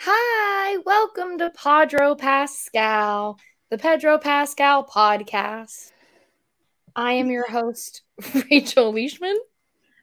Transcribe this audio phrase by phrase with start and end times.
[0.00, 3.36] Hi, welcome to Pedro Pascal,
[3.68, 5.90] the Pedro Pascal podcast.
[6.94, 8.02] I am your host,
[8.48, 9.36] Rachel Leishman.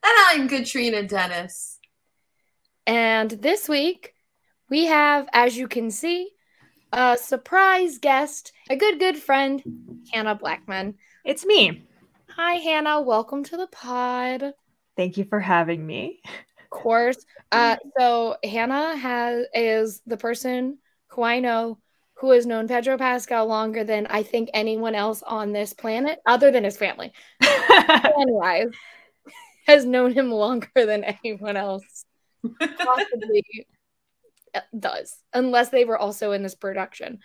[0.03, 1.79] And I'm Katrina Dennis.
[2.85, 4.13] And this week,
[4.69, 6.31] we have, as you can see,
[6.91, 9.63] a surprise guest, a good, good friend,
[10.11, 10.95] Hannah Blackman.
[11.23, 11.87] It's me.
[12.31, 13.01] Hi, Hannah.
[13.01, 14.55] Welcome to the pod.
[14.97, 16.21] Thank you for having me.
[16.75, 17.25] Course.
[17.51, 21.79] Uh, so Hannah has is the person who I know
[22.15, 26.51] who has known Pedro Pascal longer than I think anyone else on this planet, other
[26.51, 27.11] than his family.
[27.41, 28.69] Fan-wise,
[29.67, 32.05] has known him longer than anyone else
[32.77, 33.43] possibly
[34.77, 37.19] does, unless they were also in this production.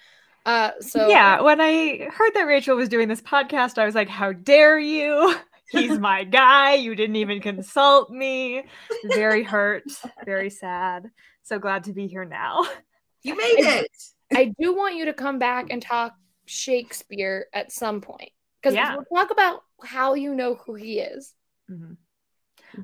[0.47, 4.09] Uh, so yeah, when I heard that Rachel was doing this podcast, I was like,
[4.09, 5.37] "How dare you!
[5.71, 6.75] He's my guy.
[6.75, 8.65] You didn't even consult me."
[9.05, 9.85] Very hurt,
[10.25, 11.11] very sad.
[11.43, 12.65] So glad to be here now.
[13.23, 13.91] You made it.
[14.35, 16.15] I do want you to come back and talk
[16.47, 18.95] Shakespeare at some point because Yeah.
[18.95, 21.35] we'll talk about how you know who he is.
[21.71, 21.97] Mhm.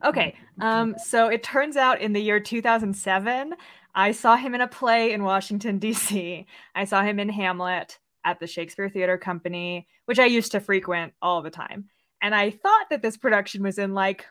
[0.04, 3.54] Okay, um, so it turns out in the year 2007,
[3.94, 6.44] I saw him in a play in Washington, D.C.
[6.74, 11.14] I saw him in Hamlet at the Shakespeare Theater Company, which I used to frequent
[11.22, 11.88] all the time.
[12.22, 14.26] And I thought that this production was in like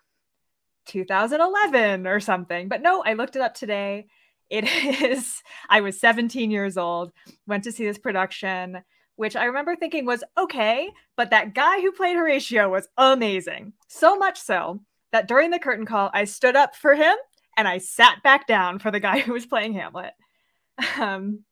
[0.87, 4.07] 2011 or something, but no, I looked it up today.
[4.49, 4.65] It
[5.01, 7.11] is, I was 17 years old,
[7.47, 8.83] went to see this production,
[9.15, 13.73] which I remember thinking was okay, but that guy who played Horatio was amazing.
[13.87, 17.15] So much so that during the curtain call, I stood up for him
[17.57, 20.13] and I sat back down for the guy who was playing Hamlet,
[20.99, 21.43] um,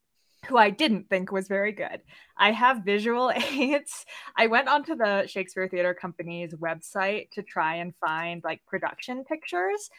[0.48, 2.02] who I didn't think was very good.
[2.38, 4.06] I have visual aids.
[4.36, 9.90] I went onto the Shakespeare Theater Company's website to try and find like production pictures.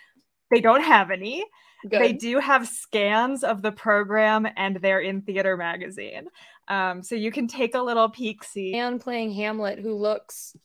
[0.50, 1.44] They don't have any.
[1.88, 2.00] Good.
[2.00, 6.28] They do have scans of the program and they're in Theater Magazine.
[6.68, 8.74] Um, so you can take a little peek see.
[8.74, 10.56] And playing Hamlet who looks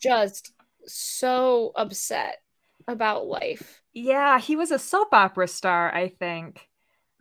[0.00, 0.52] just
[0.86, 2.38] so upset
[2.86, 3.82] about life.
[3.92, 6.68] Yeah, he was a soap opera star, I think.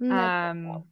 [0.01, 0.83] Um,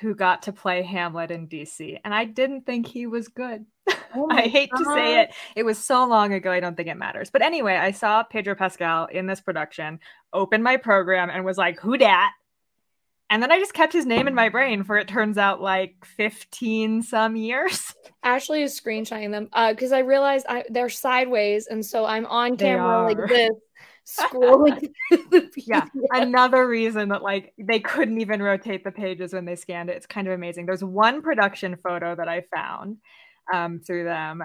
[0.00, 3.66] who got to play Hamlet in DC, and I didn't think he was good.
[4.14, 5.30] Oh I hate to say it.
[5.54, 7.30] It was so long ago, I don't think it matters.
[7.30, 10.00] But anyway, I saw Pedro Pascal in this production,
[10.32, 12.30] opened my program, and was like, "Who dat?"
[13.28, 15.96] And then I just kept his name in my brain for it turns out like
[16.04, 17.92] 15 some years.
[18.22, 22.52] Ashley is screenshotting them uh, because I realized I, they're sideways, and so I'm on
[22.52, 23.50] They camera like this,
[24.06, 24.90] scrolling
[25.56, 29.96] Yeah, Another reason that like they couldn't even rotate the pages when they scanned it.
[29.96, 30.66] It's kind of amazing.
[30.66, 32.98] There's one production photo that I found
[33.52, 34.44] um, through them.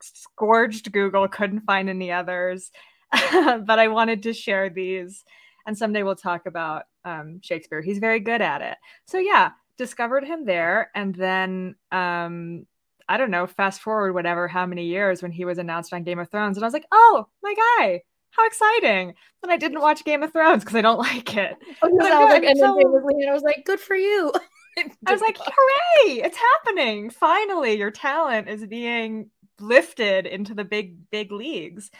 [0.00, 2.70] Scourged Google, couldn't find any others,
[3.12, 5.24] but I wanted to share these.
[5.66, 7.82] And someday we'll talk about um, Shakespeare.
[7.82, 8.76] He's very good at it.
[9.04, 12.66] So yeah, discovered him there, and then um,
[13.08, 13.46] I don't know.
[13.46, 16.64] Fast forward whatever how many years when he was announced on Game of Thrones, and
[16.64, 18.02] I was like, oh my guy.
[18.30, 19.14] How exciting!
[19.42, 21.56] And I didn't watch Game of Thrones because I don't like it.
[21.82, 22.50] Oh, I was But I'm all like- good.
[22.50, 24.32] and So- and I was like, "Good for you."
[25.06, 26.20] I was like, hooray!
[26.22, 27.10] It's happening!
[27.10, 31.90] Finally, your talent is being lifted into the big, big leagues.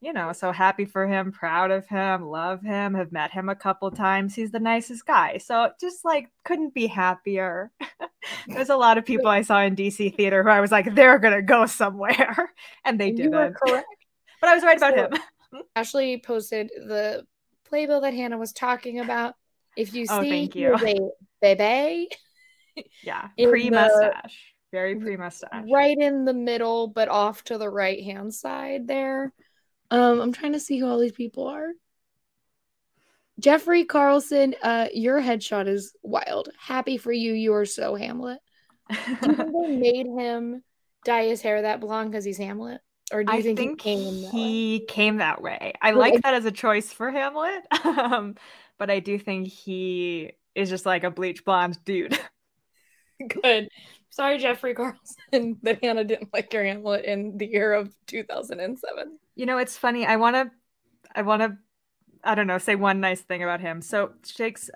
[0.00, 3.54] You know, so happy for him, proud of him, love him, have met him a
[3.54, 4.34] couple times.
[4.34, 5.38] He's the nicest guy.
[5.38, 7.70] So just like couldn't be happier.
[8.48, 11.18] There's a lot of people I saw in DC theater who I was like, they're
[11.18, 12.52] gonna go somewhere.
[12.84, 13.54] And they didn't.
[13.54, 13.86] correct.
[14.40, 15.12] But I was right about So- him.
[15.76, 17.24] Ashley posted the
[17.64, 19.34] playbill that Hannah was talking about.
[19.76, 20.76] If you Oh, see thank you.
[20.76, 21.10] here's a
[21.40, 22.08] baby
[23.02, 23.28] Yeah.
[23.36, 24.54] Pre mustache.
[24.72, 25.64] Very pre mustache.
[25.72, 29.32] right in the middle, but off to the right hand side there.
[29.90, 31.68] Um, I'm trying to see who all these people are.
[33.40, 36.48] Jeffrey Carlson, uh, your headshot is wild.
[36.58, 37.32] Happy for you.
[37.32, 38.38] You are so Hamlet.
[38.90, 40.62] Do you think they made him
[41.04, 42.80] dye his hair that blonde because he's Hamlet?
[43.14, 44.40] Or do you I think, think, he came that way?
[44.40, 45.72] he came that way.
[45.80, 48.34] I Well, like I- that as a choice for Hamlet, um,
[48.78, 52.18] but I do think he is just like a bleach blonde dude.
[53.42, 53.68] Good.
[54.10, 59.18] Sorry, Jeffrey Carlson, that Hannah didn't like your Hamlet in the year of 2007.
[59.36, 60.06] You know, it's funny.
[60.06, 60.50] I want to,
[61.14, 61.56] I want to,
[62.24, 63.82] I don't know, say one nice thing about him.
[63.82, 64.12] So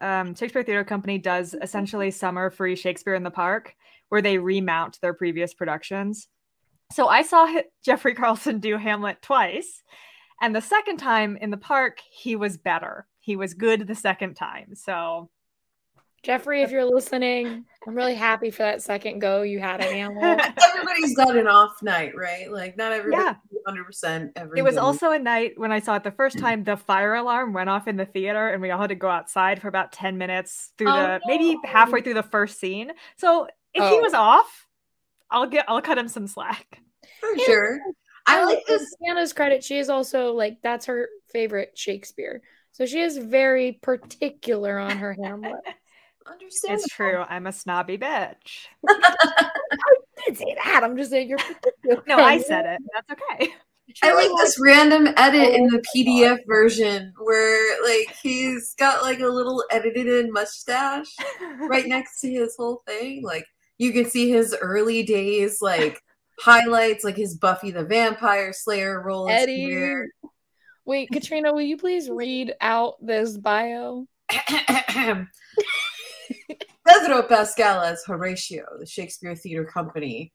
[0.00, 3.74] um, Shakespeare Theater Company does essentially summer free Shakespeare in the Park,
[4.08, 6.28] where they remount their previous productions.
[6.92, 7.46] So I saw
[7.84, 9.82] Jeffrey Carlson do Hamlet twice,
[10.40, 13.06] and the second time in the park, he was better.
[13.20, 14.74] He was good the second time.
[14.74, 15.28] So
[16.24, 20.40] Jeffrey, if you're listening, I'm really happy for that second go you had at Hamlet.
[20.74, 22.50] Everybody's got an off night, right?
[22.50, 23.34] Like not everybody Yeah.
[23.68, 24.80] 100% every It was day.
[24.80, 26.40] also a night when I saw it the first mm.
[26.40, 26.64] time.
[26.64, 29.60] The fire alarm went off in the theater, and we all had to go outside
[29.60, 32.92] for about ten minutes through Oh, the maybe halfway through the first scene.
[33.16, 34.00] So if he Oh.
[34.00, 34.66] was off,
[35.30, 36.80] I'll get I'll cut him some slack.
[37.20, 37.80] for sure.
[38.26, 38.94] I like this.
[39.04, 42.42] Hannah's credit, she is also like that's her favorite Shakespeare.
[42.72, 45.54] So she is very particular on her Hamlet.
[46.26, 46.84] Understandable.
[46.84, 47.24] It's true.
[47.26, 48.66] I'm a snobby bitch.
[48.88, 49.80] I
[50.26, 50.82] didn't say that.
[50.84, 52.04] I'm just saying you're particular.
[52.06, 52.80] No, I said it.
[52.94, 53.48] That's okay.
[54.02, 59.26] I like this random edit in the PDF version where like he's got like a
[59.26, 61.16] little edited in mustache
[61.62, 63.24] right next to his whole thing.
[63.24, 63.46] Like
[63.78, 66.00] you can see his early days like
[66.40, 69.28] highlights, like his Buffy the Vampire Slayer role.
[69.28, 69.66] as Eddie.
[69.66, 70.10] career.
[70.84, 74.06] Wait, Katrina, will you please read out this bio?
[76.86, 80.32] Pedro Pascal as Horatio, the Shakespeare Theater Company.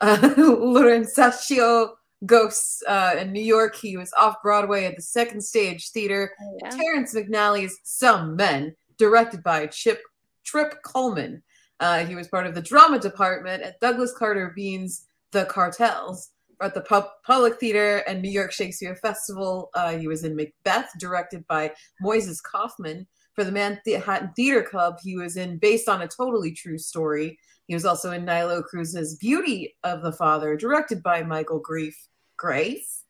[0.00, 1.90] Uh, Lorenzaccio
[2.24, 3.74] Ghosts uh, in New York.
[3.76, 6.32] He was off Broadway at the Second Stage Theater.
[6.62, 6.70] Yeah.
[6.70, 10.00] Terrence McNally's Some Men, directed by Chip
[10.44, 11.42] Trip Cullman.
[11.80, 16.30] Uh, he was part of the drama department at Douglas Carter Beane's The Cartels.
[16.62, 20.90] At the Pub- Public Theater and New York Shakespeare Festival, uh, he was in Macbeth,
[20.98, 23.06] directed by Moises Kaufman.
[23.34, 27.38] For the Manhattan Theater Club, he was in Based on a Totally True Story.
[27.66, 32.08] He was also in Nilo Cruz's Beauty of the Father, directed by Michael Greif.
[32.36, 33.04] Grace.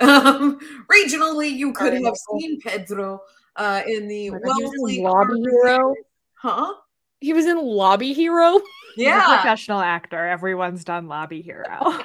[0.00, 0.58] Um,
[0.92, 3.20] regionally, you could have seen Pedro
[3.56, 5.94] uh, in the my God, he was in Wellesley Lobby Hero.
[6.34, 6.74] Huh?
[7.20, 8.60] He was in Lobby Hero.
[8.94, 9.40] He's a Yeah.
[9.40, 10.26] professional actor.
[10.26, 11.64] Everyone's done Lobby Hero.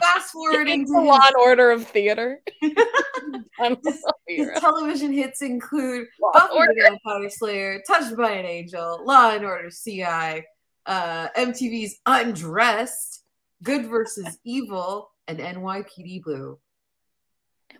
[0.00, 2.40] Fast forwarding It's to the Law and Order of theater.
[2.60, 9.32] His- his television hits include Law Buffy the Vampire Slayer, Touched by an Angel, Law
[9.34, 10.44] and Order CI,
[10.86, 13.22] uh, MTV's Undressed,
[13.62, 16.58] Good versus Evil, and NYPD Blue.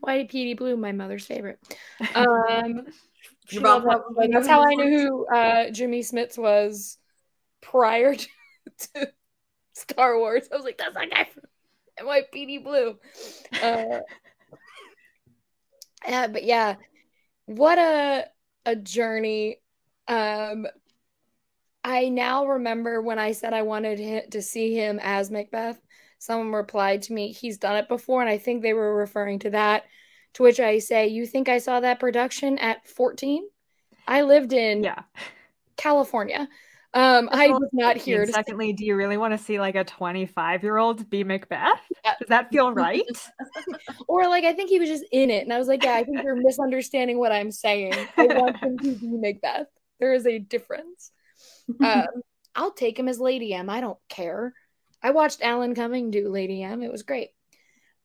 [0.05, 1.59] NYPD Blue, my mother's favorite.
[2.15, 2.87] Um,
[3.47, 4.29] she Your mom loved that probably.
[4.33, 6.99] That's how I knew who uh, Jimmy Smits was
[7.61, 8.29] prior to,
[8.95, 9.13] to
[9.75, 10.49] Star Wars.
[10.53, 11.43] I was like, that's that guy from
[12.07, 12.99] NYPD Blue.
[13.63, 14.01] Uh,
[16.07, 16.77] yeah, but yeah,
[17.47, 18.27] what a
[18.67, 19.61] a journey.
[20.09, 20.67] Um,
[21.83, 25.81] I now remember when I said I wanted to see him as Macbeth.
[26.19, 29.51] Someone replied to me, he's done it before, and I think they were referring to
[29.51, 29.85] that.
[30.35, 33.47] To which I say, You think I saw that production at 14?
[34.07, 35.03] I lived in yeah.
[35.77, 36.49] California.
[36.93, 39.85] Um, I was not here to Secondly, do you really want to see like a
[39.85, 41.81] 25 year old be Macbeth?
[42.05, 42.15] Yeah.
[42.19, 43.03] Does that feel right?
[44.09, 46.03] or like I think he was just in it, and I was like, Yeah, I
[46.03, 47.95] think you're misunderstanding what I'm saying.
[48.17, 49.69] I want him to be Macbeth.
[50.01, 51.13] There is a difference.
[51.81, 52.07] Um,
[52.57, 53.71] I'll take him as Lady M.
[53.71, 54.53] I don't care.
[55.03, 56.83] I watched Alan Cumming do Lady M.
[56.83, 57.31] It was great.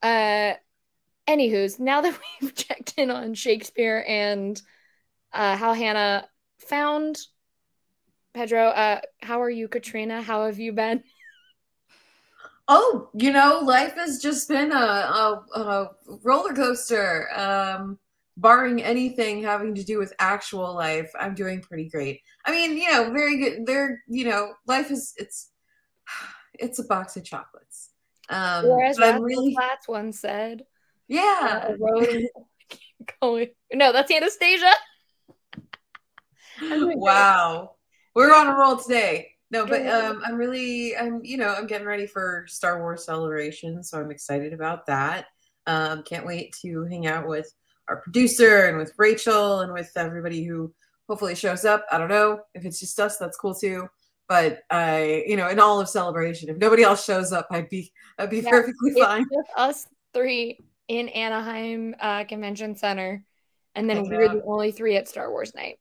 [0.03, 0.53] Uh,
[1.27, 4.61] anywho's now that we've checked in on Shakespeare and
[5.33, 6.27] uh, how Hannah
[6.59, 7.17] found
[8.33, 10.21] Pedro, uh, how are you, Katrina?
[10.21, 11.03] How have you been?
[12.67, 15.91] Oh, you know, life has just been a, a, a
[16.23, 17.29] roller coaster.
[17.35, 17.99] Um,
[18.37, 22.21] barring anything having to do with actual life, I'm doing pretty great.
[22.45, 23.65] I mean, you know, very good.
[23.65, 25.51] There, you know, life is it's
[26.55, 27.91] it's a box of chocolates.
[28.29, 29.55] Um, or as really,
[29.87, 30.63] once said,
[31.07, 31.67] yeah.
[31.67, 32.23] a road
[33.21, 33.49] going.
[33.73, 34.71] No, that's Anastasia.
[36.61, 36.97] I'm doing great.
[36.97, 37.75] Wow,
[38.15, 39.29] we're on a roll today.
[39.51, 43.83] No, but um, I'm really, I'm, you know, I'm getting ready for Star Wars celebration,
[43.83, 45.27] so I'm excited about that.
[45.67, 47.53] Um, can't wait to hang out with
[47.87, 50.73] our producer and with Rachel and with everybody who
[51.07, 51.85] hopefully shows up.
[51.91, 53.87] I don't know if it's just us, that's cool too.
[54.27, 57.91] But I, you know, in all of celebration, if nobody else shows up, I'd be,
[58.17, 59.25] I'd be Yeah, perfectly fine.
[59.31, 63.23] just us three in Anaheim uh, Convention Center,
[63.73, 64.33] and then we're yeah.
[64.33, 65.79] the only three at Star Wars night.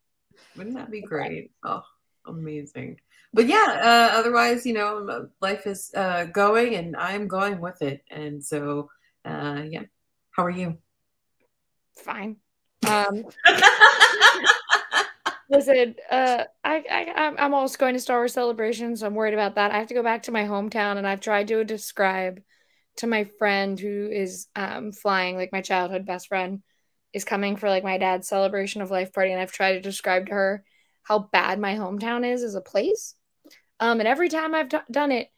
[0.57, 1.51] Wouldn't that be great?
[1.65, 1.83] Oh,
[2.27, 2.99] amazing.
[3.33, 8.05] But yeah, uh, otherwise, you know, life is uh, going and I'm going with it.
[8.09, 8.91] And so,
[9.25, 9.83] uh, yeah.
[10.31, 10.79] How are you?
[11.97, 12.37] Fine.
[12.89, 13.25] Um,
[15.51, 19.35] listen, uh, I, I, I'm- I'm almost going to Star Wars Celebration, so I'm worried
[19.35, 19.71] about that.
[19.71, 22.41] I have to go back to my hometown, and I've tried to describe
[22.97, 26.63] to my friend who is um, flying, like my childhood best friend,
[27.13, 30.27] is coming for like my dad's celebration of life party, and I've tried to describe
[30.27, 30.65] to her
[31.03, 33.15] how bad my hometown is as a place.
[33.81, 35.31] Um, and every time I've d- done it,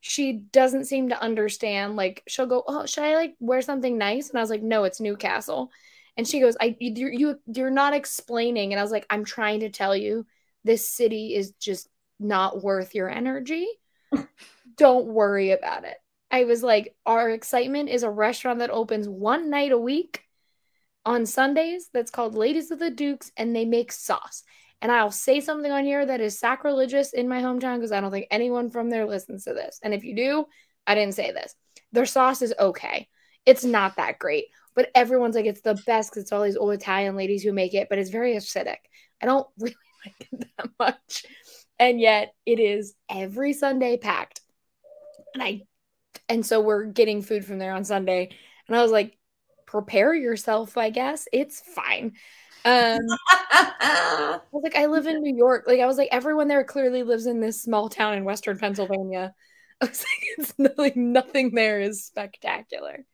[0.00, 1.96] she doesn't seem to understand.
[1.96, 4.84] Like she'll go, "Oh, should I like wear something nice?" And I was like, "No,
[4.84, 5.70] it's Newcastle."
[6.16, 9.60] And she goes, "I you you you're not explaining." And I was like, "I'm trying
[9.60, 10.26] to tell you
[10.64, 11.88] this city is just
[12.20, 13.66] not worth your energy,
[14.76, 15.96] don't worry about it.
[16.34, 20.24] I was like, our excitement is a restaurant that opens one night a week
[21.06, 24.42] on Sundays that's called Ladies of the Dukes, and they make sauce.
[24.82, 28.10] And I'll say something on here that is sacrilegious in my hometown because I don't
[28.10, 29.78] think anyone from there listens to this.
[29.84, 30.46] And if you do,
[30.88, 31.54] I didn't say this.
[31.92, 33.06] Their sauce is okay.
[33.46, 36.72] It's not that great, but everyone's like, it's the best because it's all these old
[36.72, 38.78] Italian ladies who make it, but it's very acidic.
[39.22, 41.26] I don't really like it that much.
[41.78, 44.40] And yet it is every Sunday packed.
[45.32, 45.62] And I,
[46.28, 48.30] and so we're getting food from there on Sunday.
[48.68, 49.16] And I was like,
[49.66, 51.26] prepare yourself, I guess.
[51.32, 52.12] It's fine.
[52.64, 53.00] Um,
[53.30, 55.64] I was like, I live in New York.
[55.66, 59.34] Like, I was like, everyone there clearly lives in this small town in Western Pennsylvania.
[59.80, 63.04] I was like, it's like nothing there is spectacular,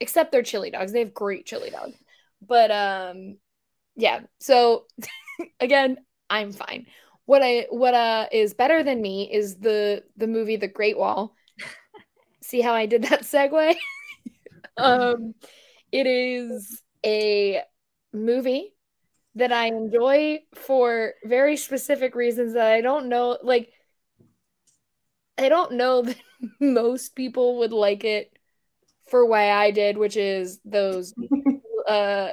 [0.00, 0.92] except their chili dogs.
[0.92, 1.96] They have great chili dogs,
[2.40, 3.36] but um,
[3.96, 4.20] yeah.
[4.40, 4.84] So
[5.60, 5.98] again,
[6.30, 6.86] I'm fine.
[7.26, 11.34] What I what uh is better than me is the the movie The Great Wall.
[12.44, 13.74] See how I did that segue?
[14.76, 15.34] um,
[15.90, 17.62] it is a
[18.12, 18.74] movie
[19.34, 23.38] that I enjoy for very specific reasons that I don't know.
[23.42, 23.72] Like,
[25.38, 26.18] I don't know that
[26.60, 28.30] most people would like it
[29.08, 31.14] for why I did, which is those
[31.88, 32.32] uh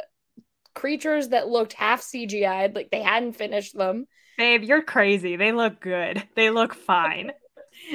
[0.73, 4.07] creatures that looked half CGI'd, like they hadn't finished them.
[4.37, 5.37] Babe, you're crazy.
[5.37, 6.21] They look good.
[6.35, 7.31] They look fine.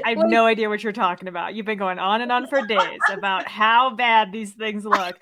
[0.05, 1.55] I have no idea what you're talking about.
[1.55, 5.19] You've been going on and on for days about how bad these things look.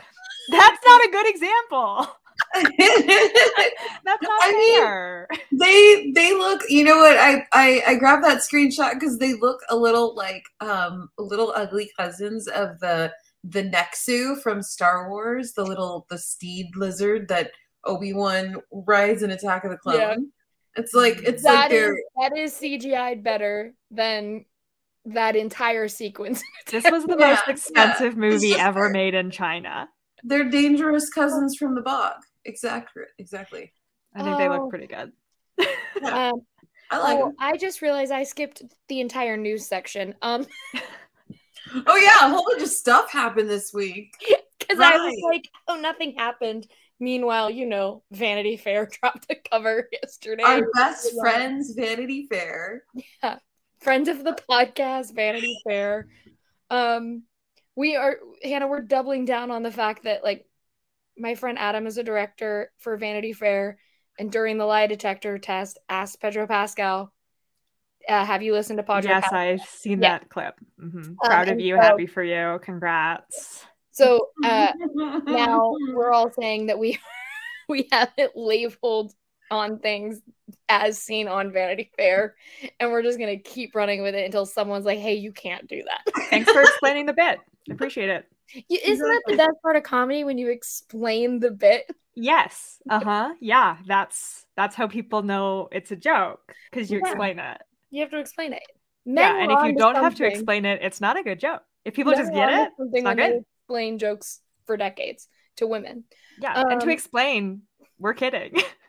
[0.50, 2.08] That's not a good example.
[2.54, 5.28] That's not I fair.
[5.30, 6.62] Mean, they they look.
[6.68, 7.16] You know what?
[7.16, 11.90] I I, I grabbed that screenshot because they look a little like um little ugly
[11.96, 13.12] cousins of the
[13.44, 17.52] the Nexu from Star Wars, the little the steed lizard that
[17.84, 19.96] Obi Wan rides in Attack of the Clone.
[19.96, 20.16] Yeah.
[20.76, 24.44] It's like it's that like is, that is CGI'd better than
[25.06, 26.42] that entire sequence.
[26.70, 28.18] this was the yeah, most expensive yeah.
[28.18, 29.88] movie just, ever made in China.
[30.22, 32.16] They're dangerous cousins from the bog.
[32.44, 33.04] Exactly.
[33.18, 33.72] Exactly.
[34.14, 34.38] I think oh.
[34.38, 34.68] they look oh.
[34.68, 35.12] pretty good.
[35.58, 36.30] yeah.
[36.30, 36.40] um,
[36.90, 37.18] I like.
[37.18, 40.14] Oh, I just realized I skipped the entire news section.
[40.22, 40.46] Um.
[41.86, 44.12] oh yeah, a whole bunch of stuff happened this week.
[44.60, 44.94] Because right.
[44.94, 46.66] I was like, oh, nothing happened.
[46.98, 50.42] Meanwhile, you know, Vanity Fair dropped a cover yesterday.
[50.42, 52.84] Our best friends, Vanity Fair.
[53.22, 53.40] Yeah,
[53.84, 56.08] friend of the podcast, Vanity Fair.
[56.70, 57.24] Um,
[57.76, 58.66] we are Hannah.
[58.66, 60.46] We're doubling down on the fact that like
[61.16, 63.78] my friend Adam is a director for Vanity Fair,
[64.18, 67.12] and during the lie detector test, asked Pedro Pascal,
[68.08, 69.38] uh, "Have you listened to Pedro?" Yes, Pascal?
[69.38, 70.18] I've seen yeah.
[70.18, 70.54] that clip.
[70.80, 70.98] Mm-hmm.
[70.98, 71.76] Um, Proud um, of you.
[71.76, 72.58] So, happy for you.
[72.62, 73.64] Congrats.
[73.92, 74.72] So uh,
[75.26, 76.98] now we're all saying that we
[77.68, 79.12] we have it labeled
[79.54, 80.20] on things
[80.68, 82.34] as seen on Vanity Fair,
[82.80, 85.82] and we're just gonna keep running with it until someone's like, "Hey, you can't do
[85.82, 87.38] that." Thanks for explaining the bit.
[87.68, 88.26] I appreciate it.
[88.68, 91.90] Isn't that the best part of comedy when you explain the bit?
[92.14, 92.78] Yes.
[92.88, 93.34] Uh huh.
[93.40, 93.78] Yeah.
[93.86, 97.08] That's that's how people know it's a joke because you yeah.
[97.08, 97.58] explain it.
[97.90, 98.62] You have to explain it.
[99.06, 101.62] Men yeah, and if you don't have to explain it, it's not a good joke.
[101.84, 103.44] If people Men just get it, it's not good.
[103.60, 106.04] Explain jokes for decades to women.
[106.40, 107.62] Yeah, um, and to um, explain,
[107.98, 108.54] we're kidding.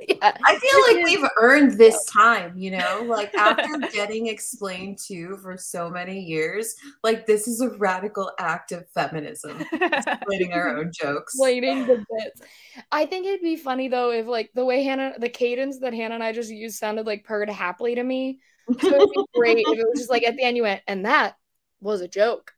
[0.08, 0.36] yeah.
[0.44, 5.56] I feel like we've earned this time, you know, like after getting explained to for
[5.56, 11.34] so many years, like this is a radical act of feminism, explaining our own jokes,
[11.34, 12.42] explaining the bits.
[12.90, 16.14] I think it'd be funny though if like the way Hannah, the cadence that Hannah
[16.14, 18.40] and I just used sounded like purred happily to me.
[18.80, 21.04] So it'd be great if it was just like at the end you went, and
[21.04, 21.36] that
[21.80, 22.52] was a joke.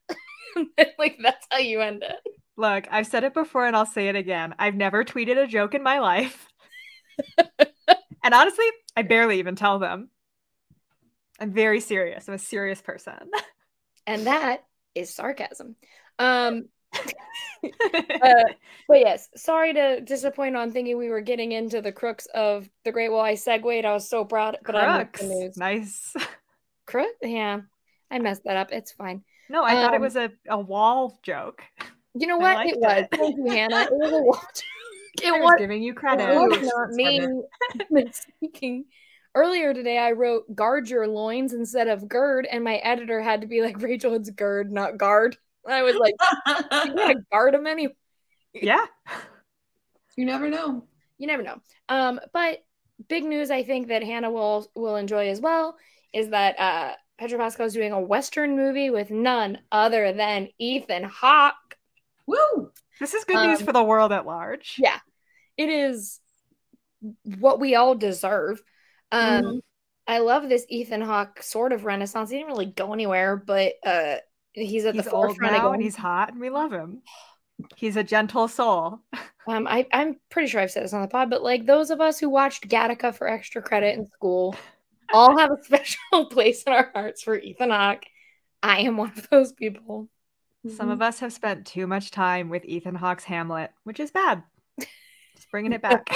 [0.99, 2.17] like that's how you end it.
[2.57, 4.55] Look, I've said it before and I'll say it again.
[4.59, 6.49] I've never tweeted a joke in my life.
[8.23, 8.65] and honestly,
[8.97, 10.11] I barely even tell them.
[11.41, 12.29] I'm very serious.
[12.29, 13.31] I'm a serious person.
[14.07, 14.65] and that
[14.95, 15.77] is sarcasm.
[16.19, 16.65] Um
[17.65, 18.45] uh,
[18.89, 22.93] but yes, sorry to disappoint on thinking we were getting into the crooks of the
[22.93, 23.23] Great Wall.
[23.23, 23.87] I segued.
[23.87, 25.23] I was so proud, but crooks.
[25.23, 26.15] I'm nice.
[26.87, 27.15] Crook?
[27.23, 27.61] Yeah,
[28.11, 28.69] I messed that up.
[28.73, 29.25] It's fine.
[29.49, 31.63] No, I um, thought it um, was a, a wall joke.
[32.15, 32.67] You know what?
[32.67, 33.05] It was.
[33.05, 33.09] It.
[33.11, 33.83] Thank you, Hannah.
[33.85, 34.72] It was a wall joke
[35.21, 36.31] it was giving you credit.
[36.31, 38.85] It was not me speaking.
[39.35, 43.47] Earlier today, I wrote "guard your loins" instead of "gird," and my editor had to
[43.47, 46.15] be like, "Rachel, it's gird, not guard." I was like,
[46.87, 47.95] "You gotta guard them anyway."
[48.53, 48.85] Yeah,
[50.17, 50.85] you never know.
[51.19, 51.61] You never know.
[51.89, 52.65] Um, but
[53.09, 55.77] big news, I think that Hannah will will enjoy as well
[56.13, 61.05] is that uh, Pedro Pascal is doing a Western movie with none other than Ethan
[61.05, 61.79] Hawke.
[62.27, 62.71] Woo!
[63.01, 64.77] This is good um, news for the world at large.
[64.79, 64.99] Yeah,
[65.57, 66.21] it is
[67.25, 68.63] what we all deserve.
[69.11, 69.61] Um, Mhm.
[70.07, 72.31] I love this Ethan Hawke sort of renaissance.
[72.31, 74.17] He didn't really go anywhere, but uh,
[74.53, 77.03] he's at He's the forefront now and he's hot and we love him.
[77.77, 79.01] He's a gentle soul.
[79.45, 82.01] Um, I, I'm pretty sure I've said this on the pod, but like those of
[82.01, 84.55] us who watched Gattaca for extra credit in school
[85.13, 88.05] all have a special place in our hearts for Ethan Hawke.
[88.63, 90.09] I am one of those people.
[90.77, 94.45] Some of us have spent too much time with Ethan Hawke's Hamlet, which is bad.
[95.43, 96.07] Just bringing it back.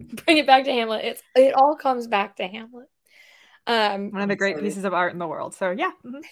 [0.24, 1.04] Bring it back to Hamlet.
[1.04, 2.86] It's it all comes back to Hamlet.
[3.66, 5.54] Um, One of the great pieces of art in the world.
[5.54, 5.90] So yeah.
[6.04, 6.22] mhm.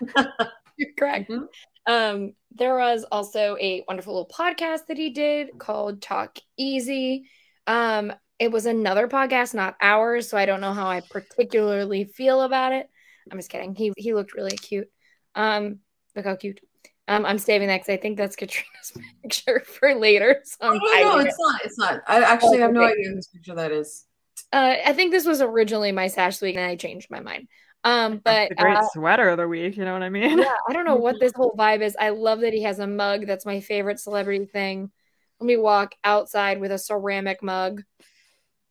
[0.76, 1.30] You're correct.
[1.30, 1.48] Mhm.
[1.88, 7.28] Um, there was also a wonderful little podcast that he did called Talk Easy.
[7.66, 12.42] Um, it was another podcast, not ours, so I don't know how I particularly feel
[12.42, 12.88] about it.
[13.32, 13.74] I'm just kidding.
[13.74, 14.88] He he looked really cute.
[15.34, 15.80] Um,
[16.14, 16.60] look how cute.
[17.08, 20.42] Um, I'm saving that because I think that's Katrina's picture for later.
[20.44, 21.30] So Oh, I'm no, no, hiding it.
[21.30, 21.60] it's not.
[21.64, 22.00] It's not.
[22.08, 22.92] I actually have no Okay.
[22.92, 24.04] idea whose picture that is.
[24.52, 27.48] Uh, I think this was originally my sash week, and I changed my mind.
[27.84, 30.38] Um, but the great uh, sweater of the week, you know what I mean?
[30.38, 31.96] yeah, I don't know what this whole vibe is.
[31.98, 33.26] I love that he has a mug.
[33.26, 34.90] That's my favorite celebrity thing.
[35.38, 37.82] Let me walk outside with a ceramic mug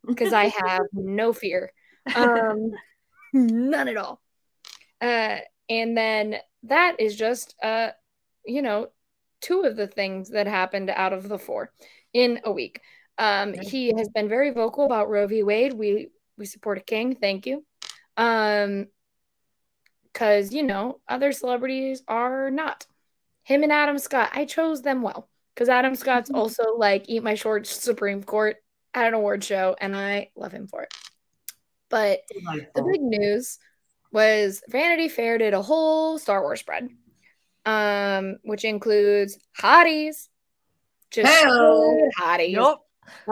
[0.06, 1.72] because I have no fear.
[2.14, 2.72] Um,
[3.32, 4.20] none at all.
[5.00, 5.38] Uh,
[5.68, 7.90] and then that is just, uh,
[8.46, 8.88] you know,
[9.40, 11.72] two of the things that happened out of the four
[12.12, 12.80] in a week.
[13.18, 15.42] Um, he has been very vocal about Roe v.
[15.42, 15.72] Wade.
[15.72, 17.14] We we support a king.
[17.14, 17.64] Thank you.
[18.16, 18.86] Um,
[20.12, 22.86] because you know other celebrities are not.
[23.42, 24.30] Him and Adam Scott.
[24.32, 28.56] I chose them well because Adam Scott's also like Eat My Shorts Supreme Court
[28.94, 30.94] at an award show, and I love him for it.
[31.90, 32.20] But
[32.74, 33.58] the big news
[34.10, 36.88] was Vanity Fair did a whole Star Wars spread,
[37.66, 40.28] um, which includes hotties,
[41.10, 42.08] just Hey-o.
[42.18, 42.52] hotties.
[42.52, 42.82] Yup.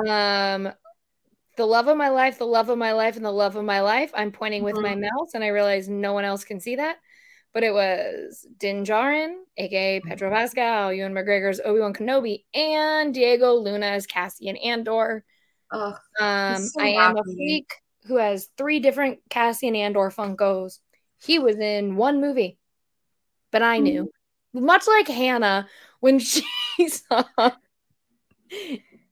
[0.07, 0.71] Um,
[1.57, 3.81] the love of my life, the love of my life, and the love of my
[3.81, 4.11] life.
[4.15, 6.99] I'm pointing with my mouse, and I realize no one else can see that.
[7.53, 13.55] But it was Din Djarin, aka Pedro Pascal, Ewan McGregor's Obi Wan Kenobi, and Diego
[13.55, 15.25] Luna as Cassian Andor.
[15.71, 17.73] Ugh, Um, so I am a freak
[18.07, 20.81] who has three different Cassian Andor Funkos.
[21.23, 22.59] He was in one movie,
[23.53, 24.11] but I knew,
[24.55, 25.69] much like Hannah
[26.01, 26.45] when she
[26.89, 27.25] saw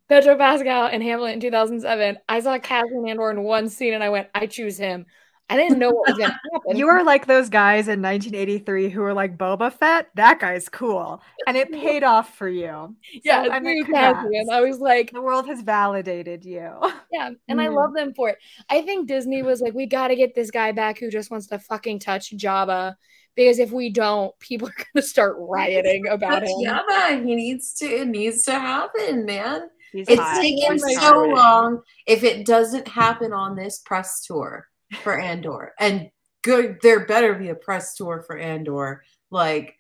[0.08, 2.18] Pedro Pascal in Hamlet in 2007.
[2.28, 5.06] I saw Cassian Andor in one scene, and I went, "I choose him."
[5.48, 6.76] I didn't know what was going to happen.
[6.76, 10.08] You are like those guys in 1983 who were like Boba Fett.
[10.16, 12.96] That guy's cool, and it paid off for you.
[13.24, 14.46] yeah, So, I I mean, Cassian.
[14.50, 16.78] I was like, The world has validated you.
[17.10, 17.74] Yeah, and I Mhm.
[17.76, 18.38] love them for it.
[18.70, 21.46] I think Disney was like, we got to get this guy back who just wants
[21.48, 22.94] to fucking touch Jabba
[23.36, 26.56] because if we don't, people are gonna start rioting about But him.
[26.60, 27.86] yeah, man, he needs to.
[27.86, 29.68] It needs to happen, man.
[29.92, 30.40] He's It's hot.
[30.40, 31.28] taken He's so hot.
[31.28, 31.82] long.
[32.06, 34.68] If it doesn't happen on this press tour
[35.02, 36.10] for Andor, and
[36.42, 39.02] good, there better be a press tour for Andor.
[39.30, 39.76] Like,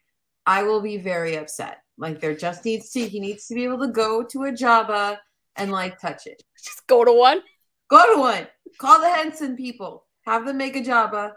[0.46, 1.78] I will be very upset.
[1.98, 3.06] Like, there just needs to.
[3.06, 5.18] He needs to be able to go to a Jabba
[5.56, 6.42] and like touch it.
[6.62, 7.40] Just go to one.
[7.88, 8.46] Go to one.
[8.78, 10.06] Call the Henson people.
[10.26, 11.32] Have them make a Jabba.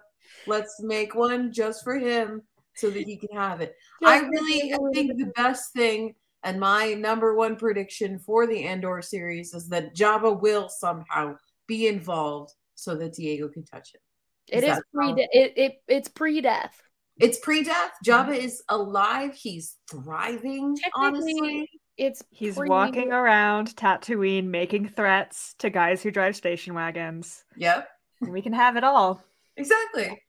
[0.48, 2.42] Let's make one just for him
[2.76, 3.76] so that he can have it.
[4.04, 9.02] I really I think the best thing and my number one prediction for the Andor
[9.02, 11.36] series is that Jabba will somehow
[11.68, 14.02] be involved so that Diego can touch it.
[14.48, 16.82] it is is that pre how- it, it it's pre-death.
[17.18, 17.92] It's pre-death.
[18.06, 19.34] Jabba is alive.
[19.34, 20.78] He's thriving.
[20.96, 27.46] Honestly, It's He's pre- walking around Tatooine making threats to guys who drive station wagons.
[27.56, 27.88] yep,
[28.22, 29.24] And we can have it all.
[29.58, 30.22] Exactly.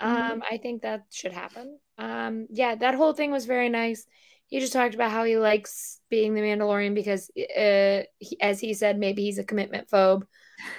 [0.00, 1.78] Um, I think that should happen.
[1.98, 4.06] Um, yeah, that whole thing was very nice.
[4.46, 8.74] He just talked about how he likes being the Mandalorian because, uh, he, as he
[8.74, 10.22] said, maybe he's a commitment phobe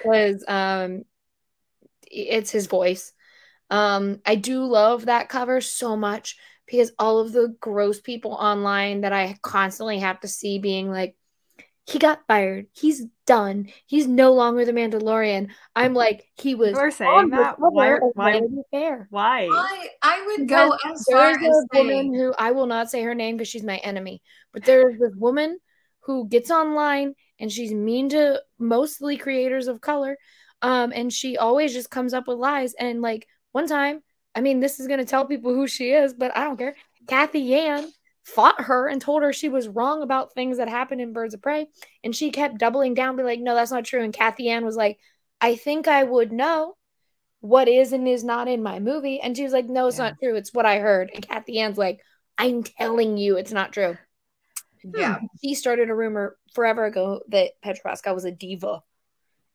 [0.02, 1.04] because um,
[2.10, 3.12] it's his voice.
[3.70, 9.02] Um, I do love that cover so much because all of the gross people online
[9.02, 11.16] that I constantly have to see being like,
[11.86, 12.66] he got fired.
[12.72, 13.68] He's done.
[13.86, 15.50] He's no longer the Mandalorian.
[15.74, 17.56] I'm like, he was You are on saying that?
[17.56, 17.94] cover Why?
[17.94, 18.40] of Why?
[18.70, 19.08] Fair.
[19.10, 19.48] Why?
[19.50, 22.90] I I would go as far There's as a woman saying who I will not
[22.90, 25.58] say her name because she's my enemy, but there's this woman
[26.00, 30.16] who gets online and she's mean to mostly creators of color.
[30.62, 32.74] Um, and she always just comes up with lies.
[32.74, 34.02] And like one time,
[34.34, 36.76] I mean, this is gonna tell people who she is, but I don't care.
[37.08, 37.90] Cathy Yan
[38.24, 41.42] fought her and told her she was wrong about things that happened in Birds of
[41.42, 41.68] Prey,
[42.04, 44.76] and she kept doubling down, be like, "No, that's not true." And Cathy Yan was
[44.76, 44.98] like,
[45.40, 46.76] "I think I would know."
[47.40, 49.20] what is and is not in my movie.
[49.20, 50.04] And she was like, No, it's Yeah.
[50.04, 50.36] not true.
[50.36, 51.10] It's what I heard.
[51.14, 52.00] And Cathy Yan's like,
[52.38, 53.98] I'm telling you it's not true.
[54.84, 55.18] yeah.
[55.40, 58.82] He started a rumor forever ago that Pedro Pascal was a diva.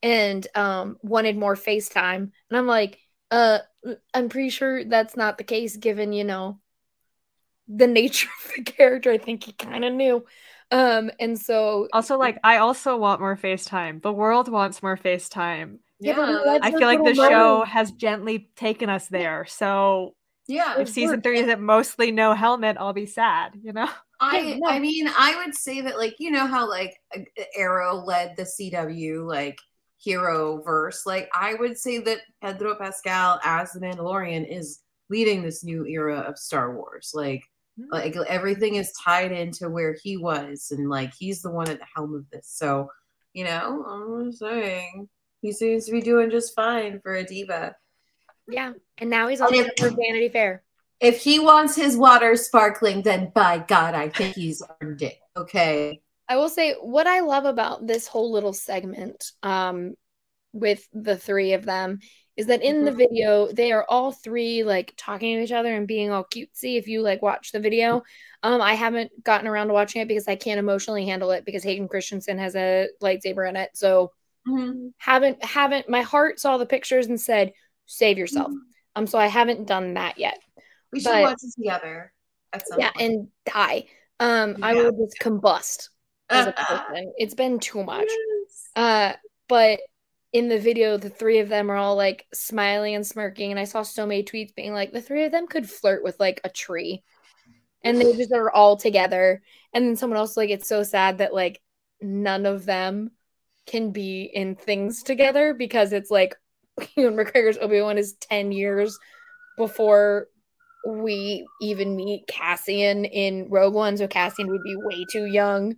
[0.04, 2.16] and um wanted more FaceTime.
[2.50, 3.00] And I'm like,
[3.32, 3.60] uh
[4.14, 6.60] I'm pretty sure that's not the case given, you know,
[7.68, 9.12] the nature of the character.
[9.12, 10.26] I think he kind of knew.
[10.72, 14.02] Um and so Also like I also want more FaceTime.
[14.02, 15.80] The world wants more FaceTime.
[16.00, 19.46] Yeah, Yeah, I feel like the little show has gently taken us there.
[19.46, 20.16] So
[20.48, 20.80] yeah.
[20.80, 21.24] if season worked.
[21.24, 23.90] three is at mostly no helmet, I'll be sad, you know?
[24.20, 26.96] I I mean, I would say that like you know how like
[27.56, 29.58] Arrow led the CW like
[30.06, 31.06] Arrowverse.
[31.06, 36.20] Like I would say that Pedro Pascal as the Mandalorian is leading this new era
[36.20, 37.12] of Star Wars.
[37.14, 37.44] Like.
[37.92, 41.86] Like everything is tied into where he was and like he's the one at the
[41.96, 42.48] helm of this.
[42.50, 42.90] So,
[43.34, 45.08] you know, I'm just saying
[45.42, 47.76] he seems to be doing just fine for a diva.
[48.48, 48.74] Yeah.
[48.98, 50.64] And now he's on And the if- cover of Vanity Fair.
[51.00, 55.20] If he wants his water sparkling, then by God, I think he's earned it.
[55.36, 56.02] Okay.
[56.28, 59.94] I will say what I love about this whole little segment um
[60.60, 62.00] with the three of them
[62.36, 62.98] is that in the Mhm.
[62.98, 66.88] video they are all three like talking to each other and being all cutesy if
[66.88, 68.04] you like watch the video.
[68.44, 71.64] Um I haven't gotten around to watching it because I can't emotionally handle it because
[71.64, 73.72] Hayden Christensen has a lightsaber in it.
[73.74, 74.12] So
[74.48, 74.94] Mhm.
[74.98, 77.54] haven't haven't my heart saw the pictures and said
[77.86, 78.50] save yourself.
[78.50, 78.58] Mm-hmm.
[78.96, 80.40] Um so I haven't done that yet.
[80.92, 82.14] We should But- watch it together
[82.54, 83.12] at some Yeah, point.
[83.12, 83.86] and die.
[84.20, 84.84] Um I Yeah.
[84.90, 85.90] will just combust
[86.30, 87.14] as a person.
[87.18, 88.08] It's been too much.
[88.10, 88.70] Yes.
[88.76, 89.14] Uh,
[89.48, 89.80] but
[90.34, 93.64] in the video, the three of them are all like smiling and smirking, and I
[93.64, 96.50] saw so many tweets being like, the three of them could flirt with like a
[96.50, 97.04] tree,
[97.84, 99.42] and they just are all together.
[99.74, 101.62] And then someone else like, it's so sad that like
[102.02, 103.12] none of them
[103.66, 106.36] can be in things together because it's like
[106.96, 108.98] Ewan McGregor's Obi Wan is ten years
[109.58, 110.28] before
[110.86, 115.76] we even meet Cassian in Rogue One, so Cassian would be way too young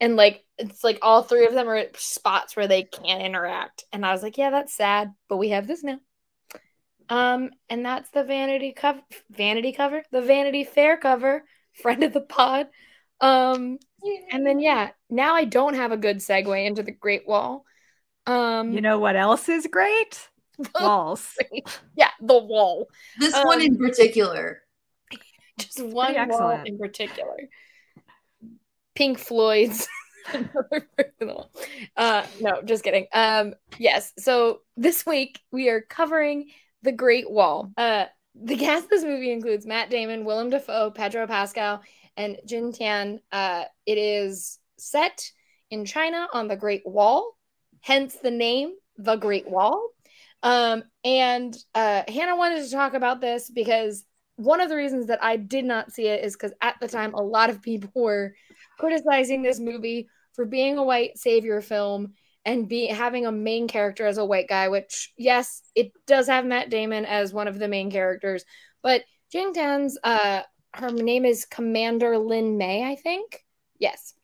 [0.00, 3.84] and like it's like all three of them are at spots where they can't interact.
[3.92, 5.98] And i was like yeah that's sad but we have this now.
[7.08, 10.02] Um and that's the vanity cover vanity cover?
[10.10, 12.66] The vanity fair cover friend of the pod.
[13.20, 13.78] Um
[14.32, 17.64] and then yeah now i don't have a good segue into the great wall.
[18.26, 20.28] Um You know what else is great?
[20.74, 21.34] Walls.
[21.96, 22.88] yeah the wall.
[23.18, 24.62] This one in um, particular.
[25.58, 27.48] just one wall in particular
[28.94, 29.88] pink floyd's
[31.96, 33.06] uh no just kidding.
[33.12, 36.50] Um yes so this week we are covering
[36.82, 37.72] the great wall.
[37.76, 41.82] Uh the cast of this movie includes matt damon willem dafoe pedro pascal
[42.16, 43.20] and jing tian.
[43.32, 45.30] Uh it is set
[45.70, 47.36] in china on the great wall
[47.80, 49.88] hence the name the great wall.
[50.42, 54.04] Um and uh hannah wanted to talk about this because
[54.36, 57.12] one of the reasons that I did not see it is because at the time
[57.12, 58.34] a lot of people were
[58.80, 62.14] criticizing this movie for being a white savior film
[62.44, 66.46] and be having a main character as a white guy, which yes, it does have
[66.46, 68.44] Matt Damon as one of the main characters,
[68.82, 73.44] but Jing Tian's uh her name is Commander Lin Mae, I think.
[73.78, 74.14] Yes.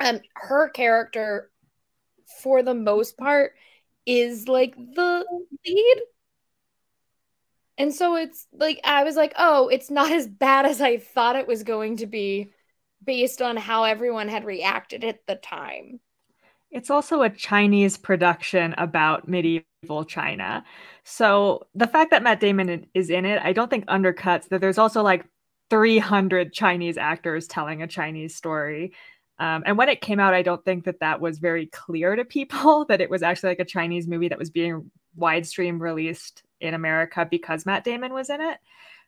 [0.00, 1.50] Um her character
[2.42, 3.54] for the most part
[4.04, 5.24] is like the
[5.66, 6.02] lead
[7.78, 11.36] and so it's like I was like, oh, it's not as bad as I thought
[11.36, 12.50] it was going to be
[13.04, 16.00] based on how everyone had reacted at the time.
[16.70, 20.64] It's also a Chinese production about medieval China.
[21.04, 24.78] So the fact that Matt Damon is in it, I don't think undercuts that there's
[24.78, 25.24] also like
[25.70, 28.92] 300 Chinese actors telling a Chinese story.
[29.38, 32.24] Um, and when it came out, I don't think that that was very clear to
[32.24, 36.42] people that it was actually like a Chinese movie that was being wide stream released
[36.60, 38.58] in America because Matt Damon was in it.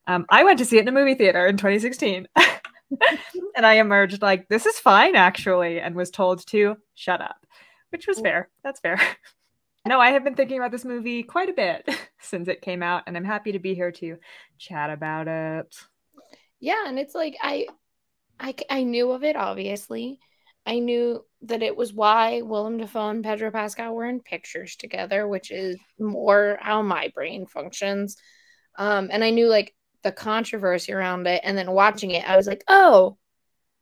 [0.07, 2.27] Um, I went to see it in a movie theater in 2016.
[3.57, 7.47] and I emerged like, this is fine, actually, and was told to shut up,
[7.91, 8.49] which was fair.
[8.63, 9.01] That's fair.
[9.87, 11.89] no, I have been thinking about this movie quite a bit
[12.21, 14.17] since it came out, and I'm happy to be here to
[14.59, 15.77] chat about it.
[16.61, 17.67] Yeah, and it's like I,
[18.39, 20.21] I, I knew of it obviously.
[20.67, 25.27] I knew that it was why Willem Dafoe and Pedro Pascal were in pictures together,
[25.27, 28.17] which is more how my brain functions.
[28.77, 32.47] Um, and I knew like the controversy around it, and then watching it, I was
[32.47, 33.17] like, oh,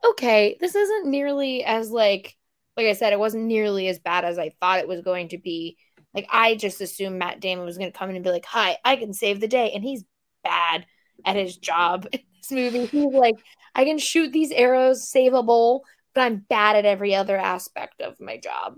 [0.04, 2.36] okay, this isn't nearly as like,
[2.76, 5.38] like I said, it wasn't nearly as bad as I thought it was going to
[5.38, 5.76] be.
[6.14, 8.78] Like I just assumed Matt Damon was going to come in and be like, "Hi,
[8.84, 10.04] I can save the day," and he's
[10.42, 10.86] bad
[11.24, 12.86] at his job in this movie.
[12.86, 13.36] He's like,
[13.74, 18.00] "I can shoot these arrows, save a bowl, but I'm bad at every other aspect
[18.00, 18.76] of my job."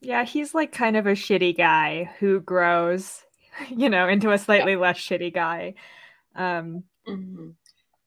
[0.00, 3.24] Yeah, he's like kind of a shitty guy who grows,
[3.68, 5.74] you know, into a slightly less shitty guy.
[6.36, 7.54] Um, Mhm.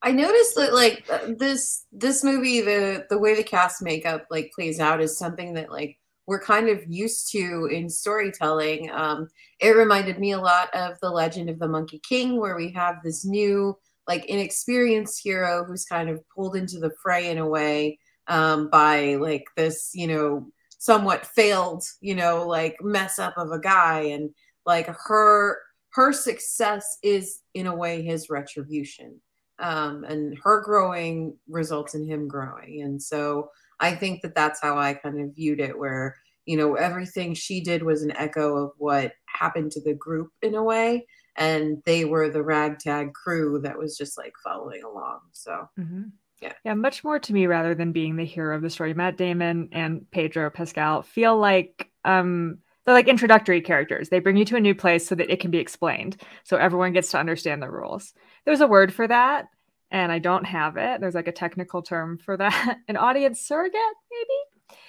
[0.01, 1.05] I noticed that like
[1.39, 5.71] this this movie the the way the cast makeup like plays out is something that
[5.71, 8.91] like we're kind of used to in storytelling.
[8.91, 9.27] Um,
[9.59, 12.97] it reminded me a lot of the Legend of the Monkey King, where we have
[13.03, 13.75] this new,
[14.07, 19.15] like, inexperienced hero who's kind of pulled into the fray in a way um, by
[19.15, 24.29] like this, you know, somewhat failed, you know, like mess up of a guy, and
[24.65, 25.57] like her
[25.93, 29.19] her success is in a way his retribution
[29.60, 33.49] um, and her growing results in him growing and so
[33.80, 37.62] i think that that's how i kind of viewed it where you know everything she
[37.62, 42.06] did was an echo of what happened to the group in a way and they
[42.06, 46.04] were the ragtag crew that was just like following along so Mm-hmm.
[46.41, 46.54] Yeah.
[46.63, 48.93] Yeah, much more to me rather than being the hero of the story.
[48.93, 54.10] Matt Damon and Pedro Pascal feel like um they're like introductory characters.
[54.10, 56.17] They bring you to a new place so that it can be explained.
[56.43, 58.15] So everyone gets to understand the rules.
[58.45, 59.45] There's a word for that,
[59.91, 60.99] and I don't have it.
[60.99, 62.80] There's like a technical term for that.
[62.88, 64.80] An audience surrogate, maybe?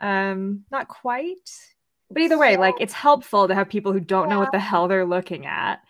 [0.00, 1.50] Um, not quite.
[2.12, 4.86] But either way, like it's helpful to have people who don't know what the hell
[4.86, 5.80] they're looking at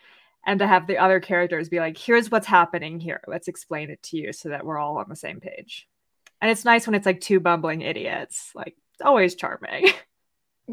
[0.47, 3.21] and to have the other characters be like, here's what's happening here.
[3.27, 5.87] Let's explain it to you so that we're all on the same page.
[6.41, 8.53] And it's nice when it's like two bumbling idiots.
[8.55, 9.91] Like, it's always charming.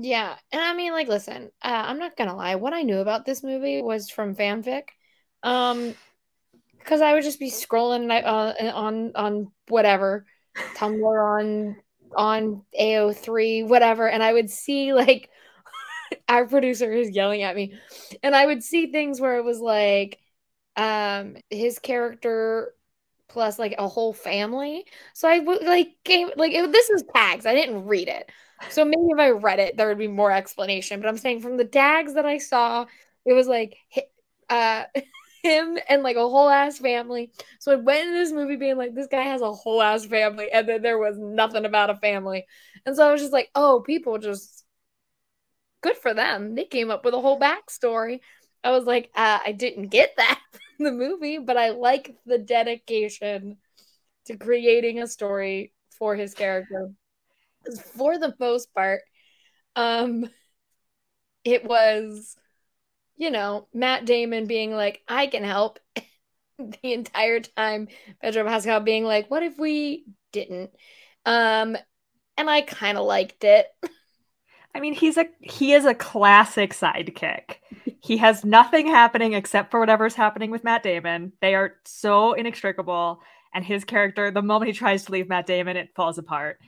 [0.02, 2.56] Yeah, and I mean, like, listen, uh, I'm not gonna lie.
[2.56, 4.84] What I knew about this movie was from fanfic,
[5.44, 5.94] um,
[6.78, 10.26] because I would just be scrolling uh, on on whatever
[10.78, 11.04] Tumblr
[11.38, 11.76] on
[12.16, 15.30] on AO3 whatever, and I would see like
[16.30, 17.74] our producer is yelling at me,
[18.24, 20.20] and I would see things where it was like,
[20.78, 22.74] um, his character
[23.30, 24.86] plus like a whole family.
[25.14, 27.46] So I like came like it, this is tags.
[27.46, 28.30] I didn't read it.
[28.70, 31.00] So maybe if I read it, there would be more explanation.
[31.02, 32.86] But I'm saying from the tags that I saw,
[33.26, 33.78] it was like
[34.50, 34.86] uh
[35.44, 37.32] him and like a whole ass family.
[37.60, 40.52] So I went in this movie being like, this guy has a whole ass family,
[40.52, 42.46] and then there was nothing about a family.
[42.86, 44.66] And so I was just like, oh, people just
[45.82, 46.56] good for them.
[46.56, 48.20] They came up with a whole backstory.
[48.64, 50.42] I was like, uh, I didn't get that
[50.80, 53.58] the movie, but I like the dedication
[54.26, 56.92] to creating a story for his character.
[57.96, 59.02] For the most part,
[59.76, 60.30] um,
[61.44, 62.36] it was,
[63.18, 65.80] you know, Matt Damon being like, I can help
[66.60, 67.90] the entire time,
[68.22, 70.72] Pedro Pascal being like, what if we didn't?
[71.26, 71.78] Um,
[72.38, 73.68] and I kind of liked it.
[74.76, 77.56] I mean, he's a he is a classic sidekick.
[78.02, 81.34] He has nothing happening except for whatever's happening with Matt Damon.
[81.42, 83.22] They are so inextricable,
[83.54, 86.60] and his character, the moment he tries to leave Matt Damon, it falls apart.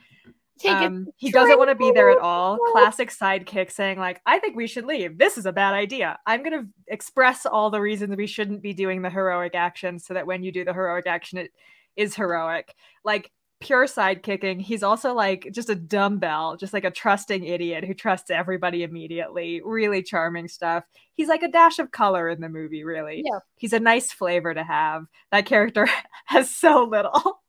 [0.57, 2.57] Take Um, he doesn't want to be there at all.
[2.71, 5.17] Classic sidekick saying like, "I think we should leave.
[5.17, 6.19] This is a bad idea.
[6.25, 10.13] I'm going to express all the reasons we shouldn't be doing the heroic action, so
[10.13, 11.51] that when you do the heroic action, it
[11.95, 13.31] is heroic." Like
[13.61, 14.59] pure sidekicking.
[14.61, 19.61] He's also like just a dumbbell, just like a trusting idiot who trusts everybody immediately.
[19.63, 20.83] Really charming stuff.
[21.15, 22.83] He's like a dash of color in the movie.
[22.83, 23.39] Really, Yeah.
[23.55, 25.05] He's a nice flavor to have.
[25.31, 25.87] That character
[26.25, 27.39] has so little.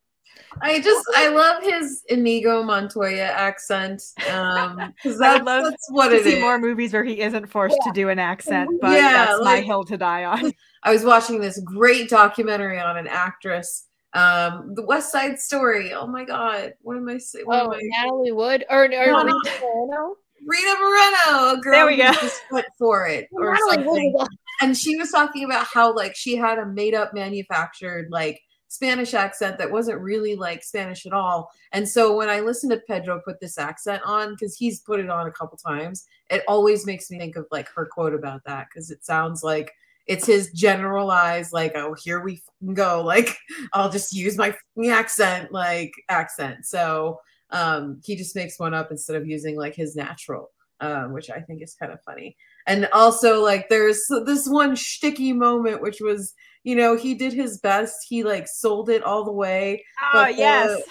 [0.63, 4.03] I just I love his Inigo Montoya accent.
[4.31, 6.41] Um, because I would that's, love that's what to it see is.
[6.41, 9.85] more movies where he isn't forced to do an accent, but Yeah, that's my hill
[9.85, 10.53] to die on.
[10.85, 15.93] I was watching this great documentary on an actress, um, The West Side Story.
[15.93, 17.47] Oh my god, what am I saying?
[17.47, 17.81] What Oh, am I?
[17.83, 19.25] Natalie Wood or, or No.
[19.25, 20.17] Rita Moreno?
[20.45, 22.13] Rita Moreno, girl There we go.
[22.13, 24.27] just went for it or Natalie Wood something.
[24.61, 29.13] and she was talking about how like she had a made up manufactured like Spanish
[29.15, 31.51] accent that wasn't really like Spanish at all.
[31.73, 35.11] And so when I listen to Pedro put this accent on, because he's put it
[35.11, 38.69] on a couple times, it always makes me think of like her quote about that
[38.71, 39.71] because it sounds like
[40.07, 42.43] it's his generalized like oh here we
[42.75, 43.37] go like
[43.73, 44.55] I'll just use my
[44.89, 46.67] accent like accent.
[46.67, 51.31] So um he just makes one up instead of using like his natural, um, which
[51.31, 52.37] I think is kind of funny.
[52.67, 56.35] And also like there's this one sticky moment which was
[56.65, 58.07] you know he did his best.
[58.09, 59.85] He like sold it all the way.
[60.15, 60.83] Oh the- yes,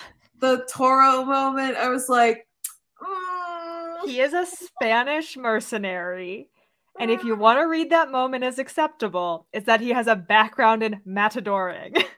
[0.41, 2.47] the toro moment i was like
[3.01, 6.49] mm, he is a Spanish mercenary.
[6.99, 10.15] And if you want to read that moment as acceptable, it's that he has a
[10.15, 12.03] background in matadoring.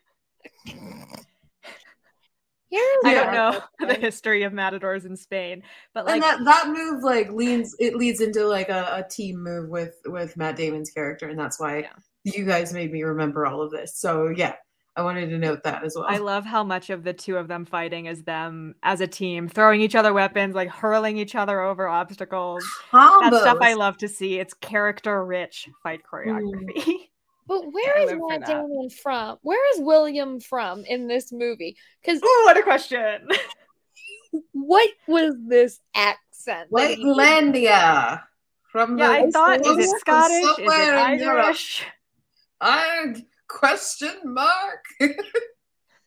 [2.73, 5.62] Yeah, I don't know the history of matadors in Spain,
[5.93, 9.43] but like and that that move like leans it leads into like a, a team
[9.43, 11.88] move with with matt damon's character and that's why
[12.23, 13.95] you guys made me remember all of this.
[13.95, 14.55] So yeah
[14.95, 17.47] i wanted to note that as well I love how much of the two of
[17.47, 21.62] them fighting is them as a team, throwing each other weapons, like hurling each other
[21.62, 22.63] over obstacles.
[22.91, 24.39] That's stuff I love to see.
[24.39, 26.73] It's character rich fight mm.
[26.75, 26.95] choreography.
[27.45, 28.47] But where is I is live for Matt.
[28.47, 29.38] Damon from?
[29.41, 31.75] Where is Willem from in this movie?
[32.01, 33.27] Because Ooh, what a question.
[34.53, 36.23] what was this accent?
[36.47, 36.69] accent.
[36.71, 38.21] that Whitelandia.
[38.71, 40.43] From Yeah, I thought is it from Scottish?
[40.43, 41.45] Is it somewhere in Europe.
[41.45, 41.86] Irish?
[43.62, 44.84] I question mark.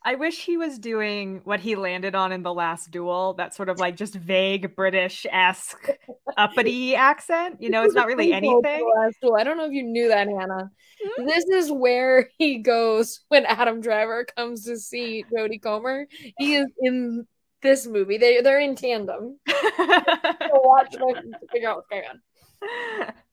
[0.05, 3.69] I wish he was doing what he landed on in the last duel, that sort
[3.69, 5.91] of like just vague British esque
[6.37, 7.57] uppity accent.
[7.61, 8.93] You know, it's not really Prequel to the anything.
[8.97, 9.37] last duel.
[9.37, 10.71] I don't know if you knew that, Hannah.
[11.05, 11.27] Hmm?
[11.27, 16.07] This is where he goes when Adam Driver comes to see Jodie Comer.
[16.39, 17.27] He is in
[17.63, 18.19] this movie.
[18.19, 19.41] They they're in tandem.
[19.49, 23.13] So watch it to figure out what's going on.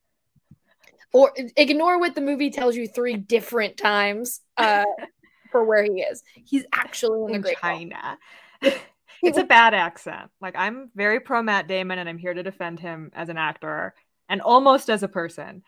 [1.14, 4.84] Or ignore what the movie tells you three different times uh,
[5.52, 6.24] for where he is.
[6.34, 7.56] He's actually in the in Great.
[7.56, 8.18] China.
[9.22, 10.30] it's a bad accent.
[10.40, 13.94] Like I'm very pro Matt Damon and I'm here to defend him as an actor
[14.28, 15.62] and almost as a person.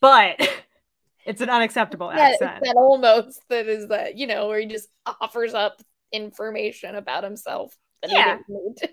[0.00, 0.36] But
[1.26, 2.64] it's an unacceptable Yeah, it's accent.
[2.64, 4.88] that almost that is that you know where he just
[5.20, 7.76] offers up information about himself.
[8.02, 8.36] That he Yeah.
[8.36, 8.88] didn't need to.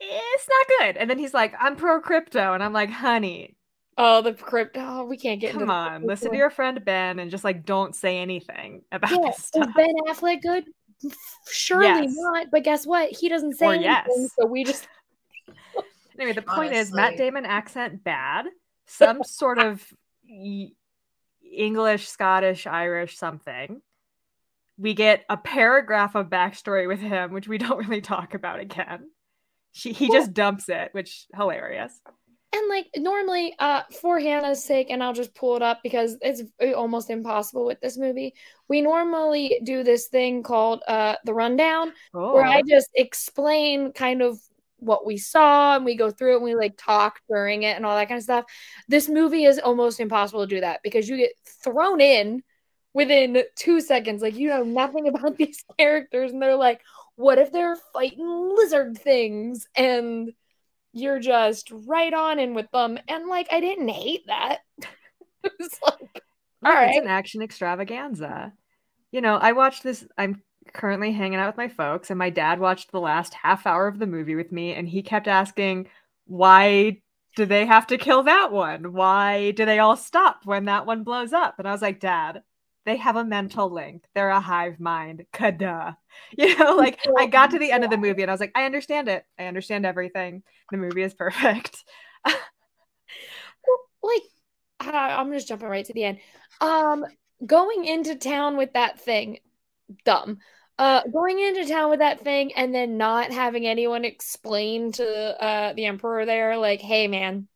[0.00, 0.96] It's not good.
[0.96, 2.54] And then he's like, I'm pro crypto.
[2.54, 3.56] And I'm like, honey,
[4.02, 4.76] Oh, the crypt.
[4.78, 7.66] Oh, we can't get come into on, listen to your friend Ben and just like
[7.66, 9.66] don't say anything about Yeah, this is.
[9.76, 10.64] Ben Affleck good?
[11.50, 12.14] Surely Yes.
[12.16, 12.46] not.
[12.50, 13.10] But guess what?
[13.10, 14.32] He doesn't say Or anything, yes.
[14.38, 14.88] so we just
[16.18, 18.46] Anyway, the point is Matt Damon accent bad,
[18.86, 19.86] some sort of
[21.52, 23.82] English, Scottish, Irish something.
[24.78, 29.10] We get a paragraph of backstory with him, which we don't really talk about again.
[29.72, 32.00] She, he just dumps it, which hilarious.
[32.52, 36.42] And like normally, uh, for Hannah's sake, and I'll just pull it up because it's
[36.74, 38.34] almost impossible with this movie.
[38.68, 44.22] We normally do this thing called uh the rundown, Oh, where I just explain kind
[44.22, 44.40] of
[44.78, 47.86] what we saw and we go through it and we like talk during it and
[47.86, 48.46] all that kind of stuff.
[48.88, 51.32] This movie is almost impossible to do that because you get
[51.62, 52.42] thrown in
[52.94, 54.22] within two seconds.
[54.22, 56.80] Like you know nothing about these characters and they're like,
[57.16, 59.68] what if they're fighting lizard things?
[59.76, 60.32] And
[60.92, 62.98] you're just right on in with them.
[63.08, 64.60] And like I didn't hate that.
[65.44, 66.22] it was like
[66.62, 68.52] Yeah, all it's an action extravaganza.
[69.12, 70.06] You know, I watched this.
[70.18, 70.42] I'm
[70.74, 73.98] currently hanging out with my folks, and my dad watched the last half hour of
[73.98, 75.88] the movie with me, and he kept asking,
[76.26, 77.02] "Why
[77.36, 78.92] do they have to kill that one?
[78.92, 82.42] Why do they all stop when that one blows up?" And I was like, "Dad."
[82.86, 84.04] They have a mental link.
[84.14, 85.26] They're a hive mind.
[85.32, 85.96] Kada.
[86.36, 88.52] You know, like I got to the end of the movie and I was like,
[88.54, 89.24] I understand it.
[89.38, 90.42] I understand everything.
[90.70, 91.84] The movie is perfect.
[92.24, 94.22] like
[94.80, 96.18] I'm just jumping right to the end.
[96.60, 97.06] Um,
[97.44, 99.38] going into town with that thing,
[100.04, 100.38] dumb.
[100.78, 105.72] Uh, going into town with that thing and then not having anyone explain to uh
[105.74, 107.48] the emperor there, like, hey man,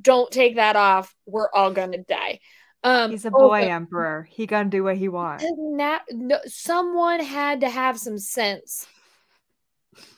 [0.00, 1.14] don't take that off.
[1.26, 2.40] We're all gonna die.
[2.84, 4.28] Um, He's a boy emperor.
[4.30, 5.44] He gonna do what he wants.
[5.56, 8.86] na- no, someone had to have some sense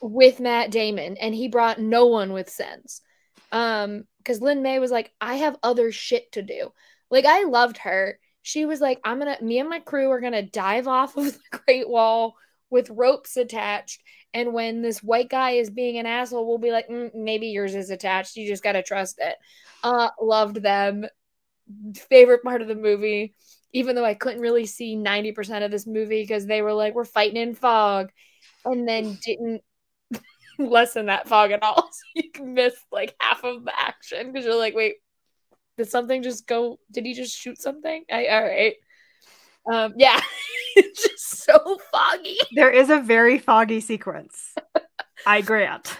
[0.01, 3.01] with Matt Damon, and he brought no one with sense.
[3.51, 6.73] Um, because Lin Mae was like, I have other shit to do.
[7.09, 8.19] Like, I loved her.
[8.41, 11.59] She was like, I'm gonna, me and my crew are gonna dive off of the
[11.65, 12.35] Great Wall
[12.69, 14.01] with ropes attached.
[14.33, 17.73] And when this white guy is being an asshole, we'll be like, "Mm, maybe yours
[17.75, 18.35] is attached.
[18.35, 19.37] You just gotta trust it.
[19.83, 21.05] Uh, loved them.
[22.09, 23.33] Favorite part of the movie
[23.73, 27.03] even though I couldn't really see 90% of this movie because they were like, we're
[27.03, 28.09] fighting in fog,
[28.63, 29.61] and then didn't
[30.57, 31.89] lessen that fog at all.
[32.15, 34.95] So you missed like half of the action because you're like, wait,
[35.77, 36.79] did something just go?
[36.91, 38.05] Did he just shoot something?
[38.09, 38.73] I, all right.
[39.71, 40.19] Um, yeah,
[40.77, 42.37] it's just so foggy.
[42.55, 44.55] There is a very foggy sequence.
[45.25, 45.99] I grant.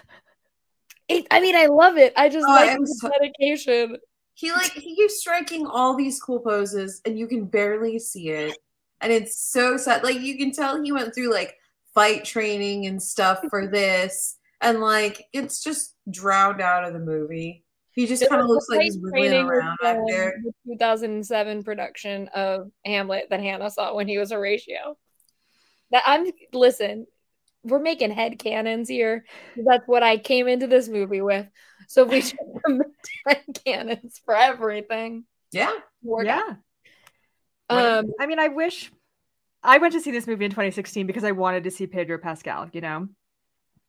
[1.06, 2.14] It, I mean, I love it.
[2.16, 3.98] I just Oh, like the so- dedication.
[4.38, 8.56] He like he keeps striking all these cool poses, and you can barely see it,
[9.00, 10.04] and it's so sad.
[10.04, 11.56] Like you can tell he went through like
[11.92, 17.64] fight training and stuff for this, and like it's just drowned out of the movie.
[17.90, 20.40] He just kind of looks like he's wiggling around back there.
[20.44, 24.96] The 2007 production of Hamlet that Hannah saw when he was Horatio.
[25.90, 27.08] That I'm listen,
[27.64, 29.24] we're making head cannons here.
[29.56, 31.48] That's what I came into this movie with.
[31.88, 32.38] So we should
[33.64, 35.24] cannons for everything.
[35.50, 36.54] Yeah, We're yeah.
[37.70, 38.92] Um, I mean, I wish
[39.62, 42.68] I went to see this movie in 2016 because I wanted to see Pedro Pascal,
[42.72, 43.08] you know?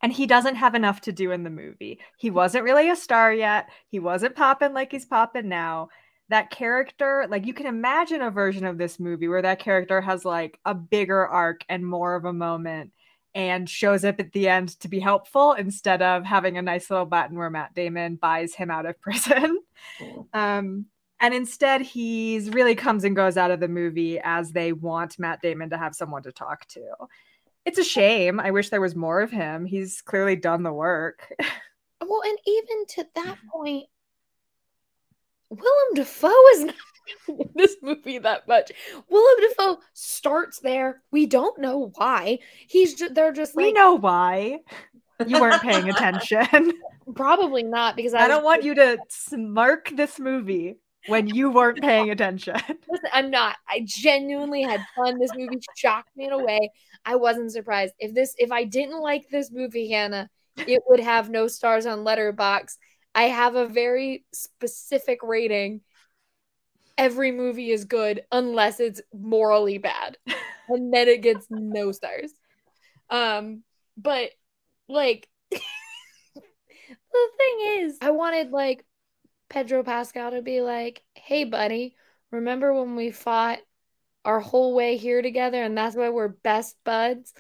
[0.02, 2.00] And he doesn't have enough to do in the movie.
[2.18, 3.70] He wasn't really a star yet.
[3.90, 5.90] He wasn't popping like he's popping now.
[6.30, 10.24] That character, like you can imagine a version of this movie where that character has
[10.24, 12.92] like a bigger arc and more of a moment
[13.36, 17.06] and shows up at the end to be helpful instead of having a nice little
[17.06, 19.60] button where Matt Damon buys him out of prison.
[20.34, 20.86] Um,
[21.22, 25.42] and instead, he's really comes and goes out of the movie as they want Matt
[25.42, 26.86] Damon to have someone to talk to.
[27.66, 28.40] It's a shame.
[28.40, 29.66] I wish there was more of him.
[29.66, 31.32] He's clearly done the work.
[32.02, 33.86] well, and even to that point,
[35.50, 36.76] Willem Dafoe is not
[37.56, 38.72] this movie that much.
[39.10, 41.02] Willem Dafoe starts there.
[41.12, 42.40] We don't know why.
[42.68, 44.60] He's just they're just like, we know why.
[45.26, 46.72] You weren't paying attention.
[47.16, 51.82] probably not because I, I don't want you to smirk this movie when you weren't
[51.82, 52.56] paying attention.
[52.68, 53.58] Listen, I'm not.
[53.68, 55.20] I genuinely had fun.
[55.20, 56.72] This movie shocked me in a way.
[57.06, 57.94] I wasn't surprised.
[58.00, 62.00] If this if I didn't like this movie, Hannah, it would have no stars on
[62.00, 62.78] Letterboxd.
[63.16, 65.82] I have a very specific rating.
[67.00, 70.18] Every movie is good unless it's morally bad.
[70.72, 72.32] And then it gets no stars.
[73.10, 73.64] Um,
[73.98, 74.30] but
[74.88, 75.60] like the
[77.38, 78.86] thing is, I wanted like
[79.50, 81.96] Pedro Pascal to be like, hey, buddy,
[82.32, 83.60] remember when we fought
[84.26, 87.34] our whole way here together and that's why we're best buds?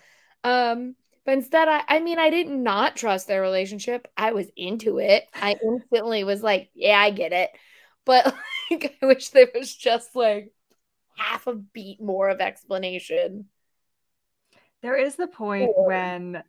[0.43, 0.95] Um,
[1.26, 4.07] but instead, I, I mean, I did not trust their relationship.
[4.18, 5.26] I was into it.
[5.36, 7.51] I instantly was like, yeah, I get it.
[8.05, 8.34] But
[8.72, 10.52] like, I wish there was just like
[11.16, 13.46] half a beat more of explanation.
[14.82, 16.42] There is the point when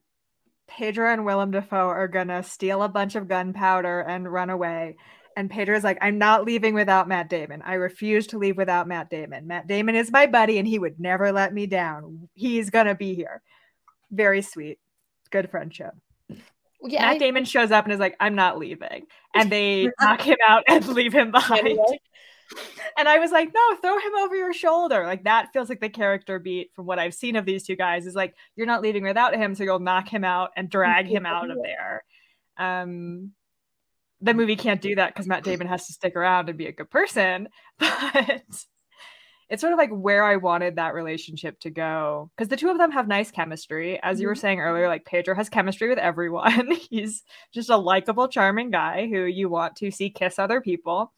[0.69, 4.97] Pedro and Willem Dafoe are gonna steal a bunch of gunpowder and run away.
[5.37, 7.63] And Pedro's like, I'm not leaving without Matt Damon.
[7.63, 9.47] I refuse to leave without Matt Damon.
[9.47, 12.29] Matt Damon is my buddy and he would never let me down.
[12.35, 13.43] He's gonna be here.
[14.11, 14.79] Very sweet.
[15.31, 15.95] Good friendship.
[16.83, 19.07] Yeah, Matt I- Damon shows up and is like, I'm not leaving.
[19.35, 21.61] And they knock him out and leave him behind.
[21.69, 22.01] anyway.
[22.99, 25.05] And I was like, no, throw him over your shoulder.
[25.07, 28.07] Like that feels like the character beat from what I've seen of these two guys
[28.07, 31.27] is like, you're not leaving without him, so you'll knock him out and drag him
[31.27, 32.03] out of there.
[32.59, 33.31] Um
[34.21, 36.73] the movie can't do that because Matt Damon has to stick around and be a
[36.73, 37.49] good person.
[37.79, 38.43] But
[39.51, 42.31] it's sort of like where I wanted that relationship to go.
[42.37, 44.01] Because the two of them have nice chemistry.
[44.01, 44.41] As you were mm-hmm.
[44.41, 46.71] saying earlier, like Pedro has chemistry with everyone.
[46.91, 51.13] He's just a likable, charming guy who you want to see kiss other people.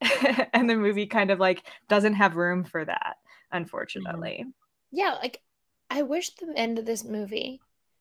[0.52, 3.56] and the movie kind of like doesn't have room for that, mm-hmm.
[3.56, 4.46] unfortunately.
[4.92, 5.40] yeah, like
[5.90, 7.60] I wish the end of this movie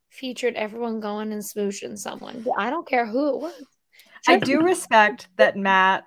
[0.10, 2.45] featured everyone going and smooching someone.
[2.57, 3.64] I don't care who it was.
[4.28, 6.05] I do respect that Matt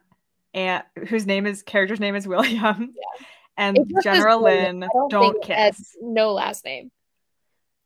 [0.54, 2.94] and whose name is character's name is William
[3.56, 4.42] and General.
[4.42, 5.96] Lin don't, don't think it has kiss.
[6.00, 6.90] no last name.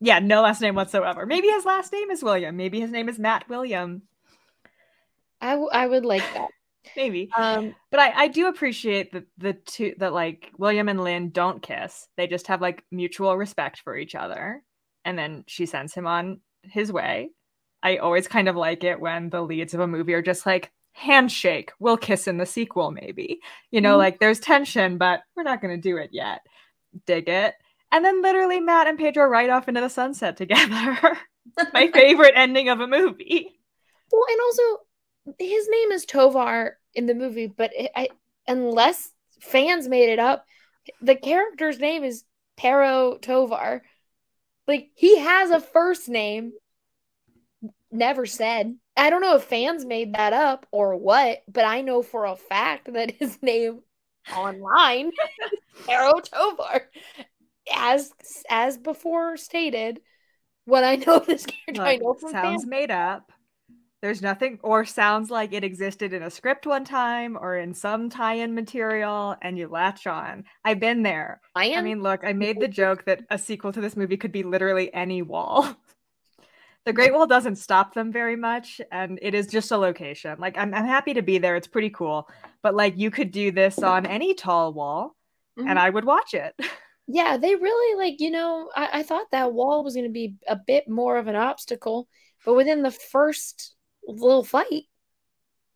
[0.00, 1.24] Yeah, no last name whatsoever.
[1.26, 2.56] Maybe his last name is William.
[2.56, 4.02] Maybe his name is Matt William.
[5.40, 6.48] I, w- I would like that.
[6.96, 7.30] Maybe.
[7.36, 11.62] Um, But I, I do appreciate that the two that like William and Lin don't
[11.62, 12.08] kiss.
[12.16, 14.62] They just have like mutual respect for each other.
[15.04, 17.30] And then she sends him on his way.
[17.82, 20.70] I always kind of like it when the leads of a movie are just like
[20.97, 21.72] handshake.
[21.78, 23.40] We'll kiss in the sequel, maybe.
[23.70, 23.99] You know, Mhm.
[23.99, 26.40] like there's tension, but we're not gonna do it yet.
[27.07, 27.55] Dig it.
[27.92, 31.18] And then literally Matt and Pedro ride off into the sunset together.
[31.74, 33.61] My favorite ending of a movie.
[34.11, 38.09] well, and also his name is Tovar in the movie, but it, I,
[38.49, 40.47] unless fans made it up,
[41.03, 42.24] the character's name is
[42.57, 43.82] Pero Tovar.
[44.66, 46.53] Like he has a first name,
[47.92, 48.76] never said.
[48.97, 52.36] I don't know if fans made that up or what, but I know for a
[52.36, 53.80] fact that his name
[54.34, 55.12] online
[55.88, 56.90] is Tovar.
[57.74, 58.11] As
[58.49, 60.01] as before stated,
[60.64, 62.66] what I know of this character, I know from sounds fans.
[62.66, 63.32] made up.
[64.03, 68.11] There's nothing, or sounds like it existed in a script one time or in some
[68.11, 70.44] tie in material, and you latch on.
[70.64, 71.40] I've been there.
[71.57, 74.18] I am- I mean, look, I made the joke that a sequel to this movie
[74.18, 75.74] could be literally any wall.
[76.87, 80.37] The Great Wall doesn't stop them very much, and it is just a location.
[80.39, 81.57] Like, I'm, I'm happy to be there.
[81.57, 82.30] It's pretty cool.
[82.62, 85.16] But, like, you could do this on any tall wall,
[85.59, 85.68] Mhm.
[85.68, 86.55] and I would watch it.
[87.09, 90.34] Yeah, they really like, you know, I, I thought that wall was going to be
[90.49, 92.09] a bit more of an obstacle,
[92.45, 93.76] but within the first
[94.09, 94.87] little fight,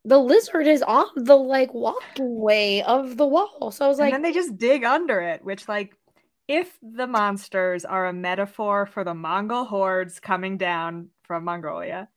[0.04, 3.70] the lizard is on the like walking way of the wall.
[3.70, 5.94] So I was and like, then they just dig under it, which, like,
[6.50, 12.08] if the monsters are a metaphor for the Mongol hordes coming down from Mongolia,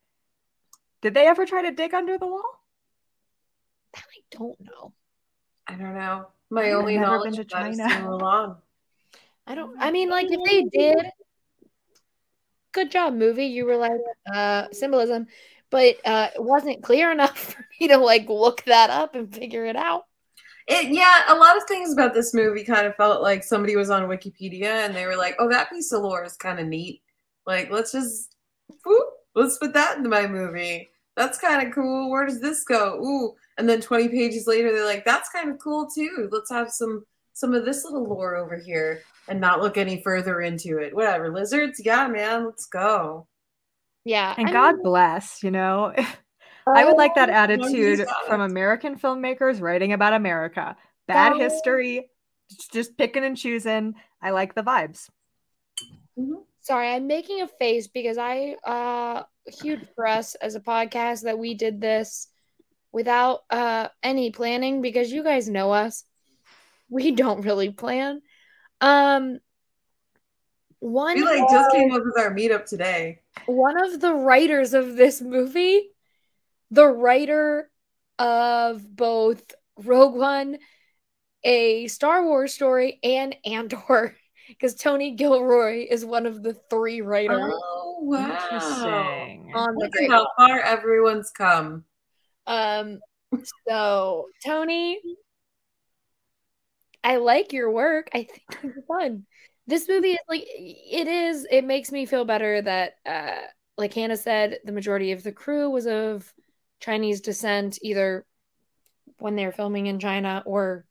[1.03, 2.59] did they ever try to dig under the wall?
[3.95, 4.91] I don't know.
[5.67, 6.29] I don't know.
[6.49, 8.07] My I've only never knowledge been of to that is China.
[8.07, 8.57] Mulan.
[9.45, 11.05] I don't, I mean, like, if they did,
[12.71, 13.45] good job, movie.
[13.45, 14.01] You were like,
[14.33, 15.27] uh, symbolism,
[15.69, 19.67] but uh, it wasn't clear enough for me to like look that up and figure
[19.67, 20.05] it out.
[20.67, 23.89] It, yeah, a lot of things about this movie kind of felt like somebody was
[23.89, 27.01] on Wikipedia and they were like, "Oh, that piece of lore is kind of neat.
[27.45, 28.35] Like, let's just,
[28.85, 30.89] whoop, let's put that into my movie.
[31.17, 32.09] That's kind of cool.
[32.09, 32.99] Where does this go?
[33.03, 36.29] Ooh!" And then twenty pages later, they're like, "That's kind of cool too.
[36.31, 40.41] Let's have some some of this little lore over here and not look any further
[40.41, 40.95] into it.
[40.95, 43.27] Whatever, lizards, yeah, man, let's go."
[44.05, 44.33] Yeah.
[44.37, 45.93] And I God mean, bless, you know.
[46.67, 50.75] I would like that Oh, attitude from American filmmakers writing about America.
[51.07, 52.09] Bad That- history,
[52.71, 53.95] just picking and choosing.
[54.21, 55.09] I like the vibes.
[56.17, 56.45] Mhm.
[56.61, 61.37] Sorry, I'm making a face because I uh huge for us as a podcast that
[61.37, 62.27] we did this
[62.93, 66.05] without uh any planning because you guys know us.
[66.89, 68.21] We don't really plan.
[68.79, 69.39] Um
[70.79, 73.21] one We like just came up with our meetup today.
[73.45, 75.89] one of the writers of this movie,
[76.73, 77.69] the writer
[78.17, 79.43] of both
[79.77, 80.57] Rogue One,
[81.43, 84.15] a Star Wars story, and Andor,
[84.47, 88.23] because Tony Gilroy is one of the three writers Oh wow!
[88.23, 89.51] Interesting.
[89.53, 91.83] on the Look how far everyone's come.
[92.47, 92.99] Um,
[93.67, 94.99] so Tony,
[97.03, 98.09] I like your work.
[98.15, 99.25] I think it's fun.
[99.67, 101.45] This movie is like it is.
[101.51, 103.45] It makes me feel better that, uh,
[103.77, 106.33] like Hannah said, the majority of the crew was of
[106.83, 108.25] Chinese descent, either
[109.19, 110.85] when they're filming in China or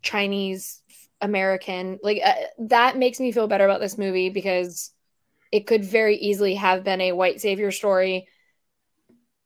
[0.00, 0.80] Chinese
[1.20, 1.98] American.
[2.04, 2.34] Like uh,
[2.68, 4.92] that makes me feel better about this movie because
[5.50, 8.28] it could very easily have been a white savior story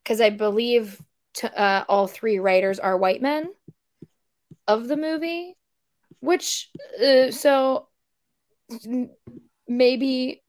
[0.03, 1.01] because I believe
[1.33, 3.49] t- uh, all three writers are white men
[4.69, 5.57] of the movie,
[6.21, 6.71] which
[7.03, 7.89] uh, so
[9.67, 10.43] maybe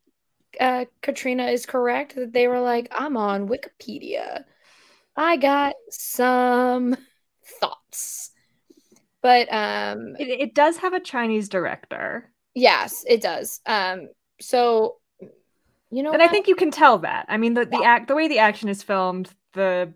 [0.60, 4.44] uh, Katrina is correct that they were like, I'm on Wikipedia.
[5.16, 6.98] I got some
[7.60, 8.32] thoughts,
[9.22, 12.32] but um, It, it does have a Chinese director.
[12.54, 13.62] yes, it does.
[13.66, 14.10] Um,
[14.42, 14.98] so
[15.92, 17.26] you know, And I think you can tell that.
[17.30, 19.94] I mean, the, the act, the way the action is filmed, the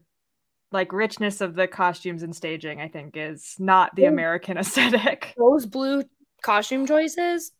[0.72, 4.10] like richness of the costumes and staging, I think, is not the Oh.
[4.10, 5.36] American aesthetic.
[5.38, 6.04] those blue
[6.42, 7.52] costume choices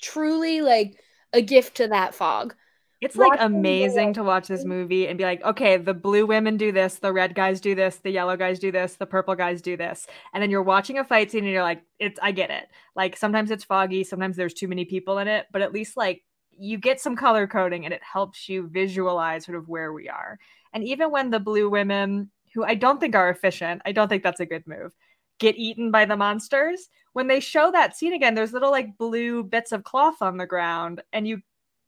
[0.00, 1.00] truly like
[1.32, 2.54] a gift to that fog.
[3.02, 6.70] It's like amazing to watch this movie and be like, okay, the blue women do
[6.70, 9.76] this, the red guys do this, the yellow guys do this, the purple guys do
[9.76, 10.06] this.
[10.32, 12.68] And then you're watching a fight scene and you're like, it's I get it.
[12.94, 16.22] Like sometimes it's foggy, sometimes there's too many people in it, but at least like
[16.56, 20.38] you get some color coding and it helps you visualize sort of where we are.
[20.72, 24.22] And even when the blue women, who I don't think are efficient, I don't think
[24.22, 24.92] that's a good move,
[25.40, 29.42] get eaten by the monsters, when they show that scene again, there's little like blue
[29.42, 31.42] bits of cloth on the ground, and you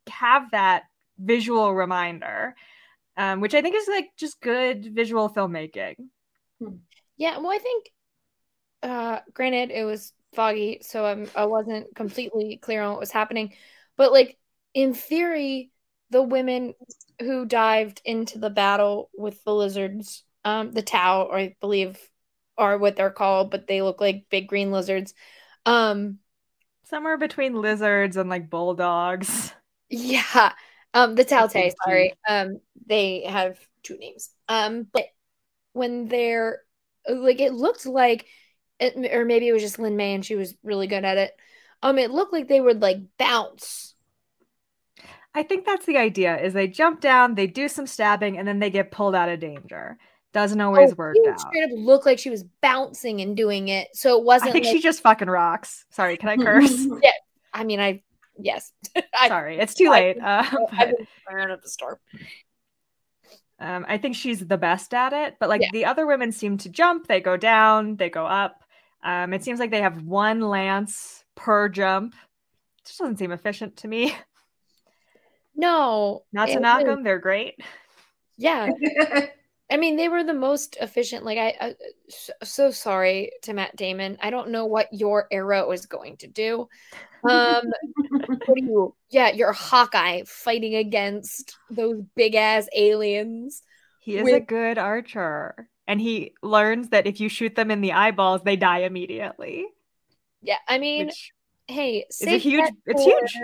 [0.08, 0.84] have that
[1.18, 2.54] visual reminder,
[3.16, 5.96] um, which I think is like just good visual filmmaking.
[7.16, 7.90] Yeah, well, I think,
[8.82, 13.54] uh, granted, it was foggy, so I'm, I wasn't completely clear on what was happening.
[13.96, 14.38] But, like,
[14.74, 15.70] in theory,
[16.10, 16.74] the women
[17.20, 21.98] who dived into the battle with the lizards, um, the Tau, or I believe
[22.58, 25.14] are what they're called, but they look like big green lizards.
[25.66, 26.18] Um,
[26.84, 29.52] Somewhere between lizards and like bulldogs.
[29.88, 30.52] Yeah.
[30.94, 32.14] Um, the Tao Tei, sorry.
[32.28, 34.30] Um, they have two names.
[34.48, 35.04] Um, but
[35.72, 36.60] when they're
[37.08, 38.26] like, it looked like,
[38.80, 41.32] it, or maybe it was just Lin Mae and she was really good at it.
[41.82, 43.94] Um, it looked like they would like bounce.
[45.34, 48.58] I think that's the idea: is they jump down, they do some stabbing, and then
[48.58, 49.98] they get pulled out of danger.
[50.32, 51.56] Doesn't always Oh, work out.
[51.56, 54.48] straight up looked like she was bouncing and doing it, so it wasn't.
[54.48, 55.84] I think like, she just fucking rocks.
[55.90, 56.88] Sorry, can I curse?
[57.02, 57.10] Yeah,
[57.52, 58.02] I mean, I
[58.38, 58.72] yes.
[59.28, 60.18] Sorry, it's too I- late.
[60.20, 62.00] Uh, I've but, been firing at the store.
[63.60, 65.36] um, I think she's the best at it.
[65.40, 65.68] But like Yeah.
[65.72, 68.62] the other women seem to jump, they go down, they go up.
[69.02, 72.14] Um, it seems like they have one lance per jump.
[72.14, 74.14] It just doesn't seem efficient to me.
[75.56, 77.54] No, Not to it knock was- them, they're great.
[78.36, 78.70] Yeah,
[79.70, 81.24] I mean, they were the most efficient.
[81.24, 81.74] Like, I, I
[82.08, 84.18] so, so sorry to Matt Damon.
[84.20, 86.68] I don't know what your arrow was going to do.
[87.28, 87.72] Um,
[88.10, 88.94] what do you?
[89.08, 93.62] Yeah, you're Hawkeye fighting against those big ass aliens.
[94.00, 95.68] He is a good archer.
[95.86, 99.66] And he learns that if you shoot them in the eyeballs, they die immediately.
[100.42, 101.32] Yeah, I mean, Which
[101.68, 103.38] hey, it's a huge- it's huge.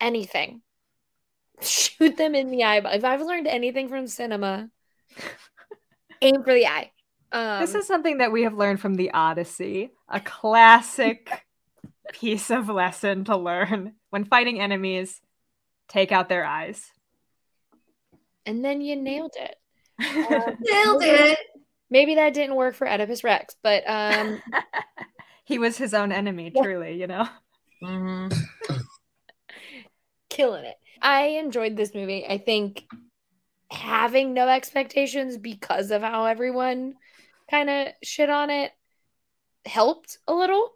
[0.00, 0.62] Anything.
[1.60, 2.92] Shoot them in the eyeball.
[2.92, 4.70] If I've learned anything from cinema,
[6.22, 6.90] aim for the eye.
[7.32, 11.44] Um, this is something that we have learned from the Odyssey, a classic
[12.12, 13.94] piece of lesson to learn.
[14.10, 15.20] When fighting enemies,
[15.88, 16.90] take out their eyes.
[18.46, 19.56] and then you nailed it.
[20.00, 21.38] Nailed it.
[21.90, 24.40] Maybe that didn't work for Oedipus Rex, but um,
[25.44, 26.62] he was his own enemy, Yeah.
[26.62, 27.28] truly, you know.
[27.82, 28.32] Mhm.
[30.28, 30.76] killing it.
[31.02, 32.24] I enjoyed this movie.
[32.26, 32.84] I think
[33.70, 36.94] having no expectations because of how everyone
[37.50, 38.72] kind of shit on it
[39.64, 40.72] helped a little.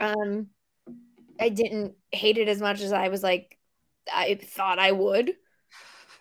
[0.00, 0.48] Um,
[1.40, 3.58] I didn't hate it as much as I was like
[4.12, 5.34] I thought I would.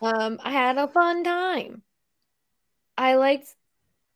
[0.01, 1.83] Um, I had a fun time.
[2.97, 3.47] I liked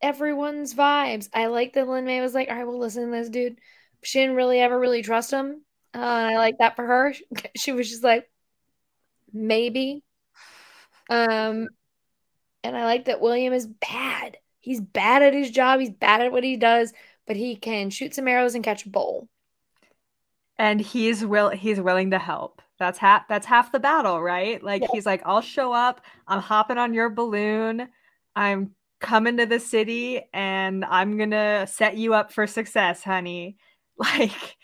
[0.01, 1.29] everyone's vibes.
[1.33, 3.59] I liked that Lin Mae was like, all right, well, listen to this dude.
[4.03, 5.63] She didn't really ever really trust him.
[5.93, 7.13] Uh, I like that for her.
[7.57, 8.29] She was just like,
[9.33, 10.03] maybe.
[11.09, 11.69] Um,
[12.63, 14.37] and I like that William is bad.
[14.59, 15.79] He's bad at his job.
[15.79, 16.93] He's bad at what he does,
[17.27, 19.29] but he can shoot some arrows and catch a bowl.
[20.57, 22.61] And he's will he's willing to help.
[22.79, 24.61] That's half that's half the battle, right?
[24.63, 24.87] Like yeah.
[24.91, 26.01] he's like, I'll show up.
[26.27, 27.87] I'm hopping on your balloon.
[28.35, 33.57] I'm coming to the city and I'm gonna set you up for success, honey.
[33.97, 34.57] Like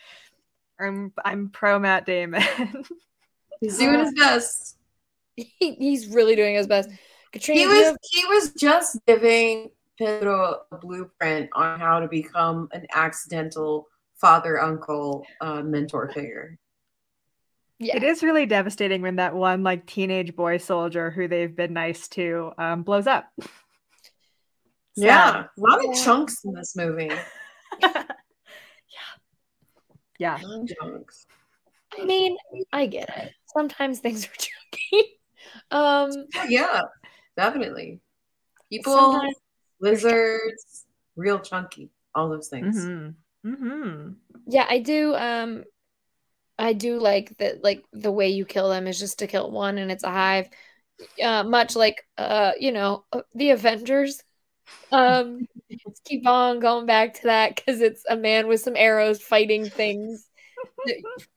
[0.77, 2.43] I'm I'm pro Matt Damon.
[3.61, 4.75] he's doing his best.
[5.59, 6.89] He, he's really doing his best.
[7.31, 12.67] Katrina, he was have- he was just giving Pedro a blueprint on how to become
[12.73, 16.57] an accidental father uncle uh, mentor figure.
[17.79, 17.95] Yeah.
[17.95, 22.07] It is really devastating when that one like teenage boy soldier who they've been nice
[22.09, 23.27] to um, blows up.
[24.95, 27.09] Yeah, a lot of chunks in this movie.
[27.79, 28.03] yeah.
[30.19, 30.37] Yeah.
[30.79, 31.25] Chunks.
[31.99, 32.37] I mean,
[32.71, 33.31] I get it.
[33.47, 35.20] Sometimes things are chunky.
[35.71, 36.11] Um
[36.47, 36.81] yeah,
[37.37, 37.99] definitely.
[38.69, 39.21] People,
[39.81, 40.85] lizards,
[41.15, 42.77] real chunky, all those things.
[42.77, 43.53] Mm-hmm.
[43.53, 44.11] Mm-hmm.
[44.47, 45.63] Yeah, I do um
[46.57, 49.77] I do like that like the way you kill them is just to kill one
[49.77, 50.49] and it's a hive.
[51.21, 54.23] Uh, much like uh, you know, uh, the Avengers
[54.91, 55.47] um,
[56.05, 60.27] keep on going back to that because it's a man with some arrows fighting things
[60.30, 60.30] that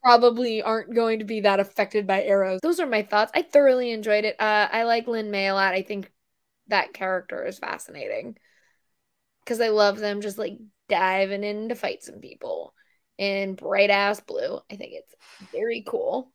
[0.03, 2.61] probably aren't going to be that affected by arrows.
[2.63, 3.33] Those are my thoughts.
[3.35, 4.37] I thoroughly enjoyed it.
[4.41, 5.75] Uh, I like Lin Mae a lot.
[5.75, 6.11] I think
[6.69, 8.37] that character is fascinating
[9.45, 10.59] because I love them just like
[10.89, 12.75] diving in to fight some people
[13.19, 14.59] in bright ass blue.
[14.71, 15.15] I think it's
[15.53, 16.33] very cool.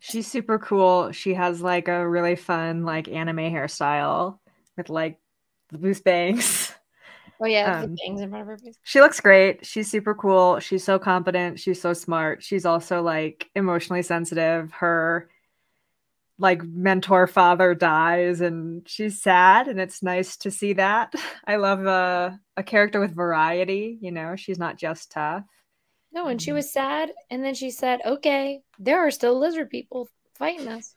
[0.00, 1.12] She's super cool.
[1.12, 4.38] She has like a really fun like anime hairstyle
[4.76, 5.18] with like
[5.70, 6.63] the boost bangs.
[7.40, 8.76] Oh yeah, um, the bangs in front of her face.
[8.82, 9.66] She looks great.
[9.66, 10.60] She's super cool.
[10.60, 11.58] She's so competent.
[11.58, 12.42] She's so smart.
[12.42, 14.72] She's also like emotionally sensitive.
[14.72, 15.28] Her
[16.38, 21.12] like mentor father dies and she's sad and it's nice to see that.
[21.44, 24.36] I love a a character with variety, you know.
[24.36, 25.44] She's not just tough.
[26.12, 26.56] No, and she mm-hmm.
[26.56, 30.94] was sad and then she said, "Okay, there are still lizard people fighting us."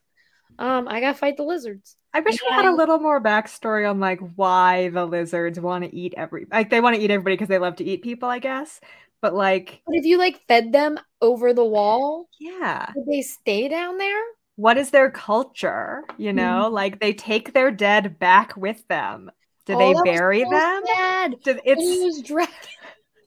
[0.59, 1.96] Um, I gotta fight the lizards.
[2.13, 5.95] I wish we had a little more backstory on like why the lizards want to
[5.95, 8.39] eat every like they want to eat everybody because they love to eat people, I
[8.39, 8.79] guess.
[9.21, 13.67] But like, but if you like fed them over the wall, yeah, would they stay
[13.67, 14.21] down there?
[14.55, 16.03] What is their culture?
[16.17, 16.73] You know, mm-hmm.
[16.73, 19.31] like they take their dead back with them.
[19.65, 20.83] Do oh, they bury so them?
[20.85, 21.35] Sad.
[21.43, 22.33] Did, it's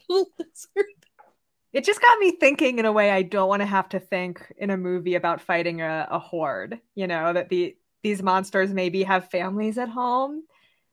[1.73, 4.53] it just got me thinking in a way I don't want to have to think
[4.57, 6.81] in a movie about fighting a, a horde.
[6.95, 10.43] You know that the these monsters maybe have families at home.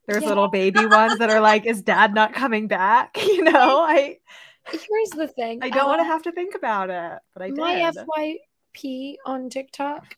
[0.07, 0.29] There's yeah.
[0.29, 4.17] little baby ones that are like, "Is Dad not coming back?" You know, I.
[4.69, 5.59] Here's the thing.
[5.61, 7.95] I don't um, want to have to think about it, but I my did.
[8.07, 8.37] My
[8.83, 10.17] FYP on TikTok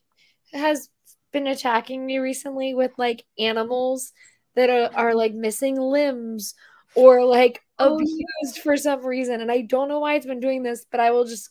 [0.53, 0.89] has
[1.31, 4.11] been attacking me recently with like animals
[4.55, 6.55] that are, are like missing limbs
[6.95, 9.41] or like oh, abused for some reason.
[9.41, 11.49] And I don't know why it's been doing this, but I will just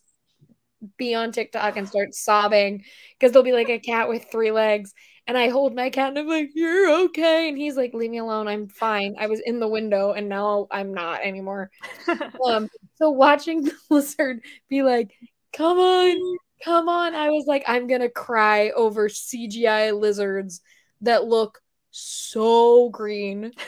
[0.96, 2.84] be on TikTok and start sobbing
[3.18, 4.94] because there'll be like a cat with three legs.
[5.26, 7.48] And I hold my cat and I'm like, You're okay.
[7.48, 8.48] And he's like, Leave me alone.
[8.48, 9.14] I'm fine.
[9.18, 11.70] I was in the window and now I'm not anymore.
[12.46, 15.10] um, so watching the lizard be like,
[15.52, 17.14] Come on, come on.
[17.14, 20.60] I was like, I'm gonna cry over CGI lizards
[21.02, 21.60] that look
[21.90, 23.52] so green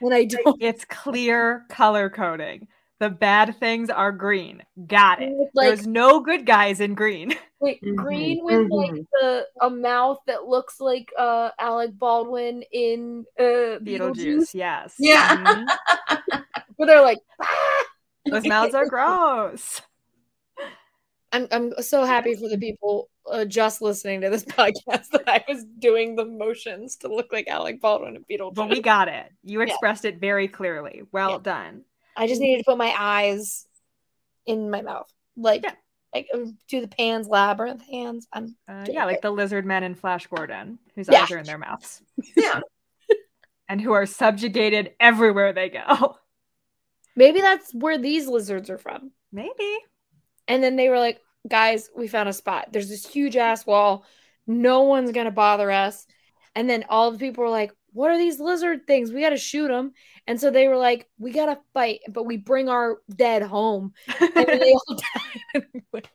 [0.00, 0.60] When I don't.
[0.60, 2.66] It's clear color coding.
[3.00, 4.62] The bad things are green.
[4.86, 5.34] Got it.
[5.54, 7.34] Like, There's no good guys in green.
[7.60, 7.94] Wait, mm-hmm.
[7.94, 8.72] green with mm-hmm.
[8.72, 14.16] like the a mouth that looks like uh Alec Baldwin in uh Beetlejuice.
[14.16, 14.54] Beetlejuice.
[14.54, 14.94] Yes.
[14.98, 15.36] Yeah.
[15.36, 16.38] Mm-hmm.
[16.76, 17.84] Where they're like, ah!
[18.26, 19.80] those mouths are gross.
[21.32, 25.42] I'm I'm so happy for the people uh, just listening to this podcast that I
[25.48, 28.54] was doing the motions to look like Alec Baldwin and Beetlejuice.
[28.54, 29.32] But we got it.
[29.42, 30.10] You expressed yeah.
[30.10, 31.02] it very clearly.
[31.12, 31.38] Well yeah.
[31.42, 31.84] done.
[32.20, 33.66] I just needed to put my eyes
[34.44, 35.72] in my mouth, like yeah.
[36.14, 38.28] like um, do the Pan's Labyrinth hands.
[38.30, 41.56] I'm uh, yeah, like the lizard men in Flash Gordon, whose eyes are in their
[41.56, 42.02] mouths.
[42.36, 42.60] Yeah,
[43.70, 46.18] and who are subjugated everywhere they go.
[47.16, 49.12] Maybe that's where these lizards are from.
[49.32, 49.78] Maybe.
[50.46, 52.68] And then they were like, guys, we found a spot.
[52.70, 54.04] There's this huge ass wall.
[54.46, 56.06] No one's going to bother us.
[56.54, 59.12] And then all the people were like, what are these lizard things?
[59.12, 59.92] We got to shoot them.
[60.26, 63.92] And so they were like, we got to fight, but we bring our dead home.
[64.20, 64.98] And they all
[65.92, 66.08] died.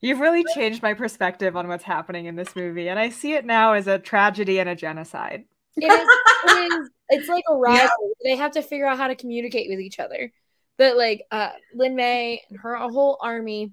[0.00, 3.46] You've really changed my perspective on what's happening in this movie, and I see it
[3.46, 5.44] now as a tragedy and a genocide.
[5.76, 6.08] It is,
[6.44, 8.12] it is it's like a rival.
[8.20, 8.30] Yeah.
[8.30, 10.32] They have to figure out how to communicate with each other.
[10.78, 13.72] But like uh Lin Mae and her whole army,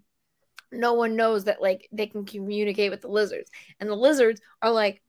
[0.72, 3.50] no one knows that like they can communicate with the lizards.
[3.80, 5.02] And the lizards are like,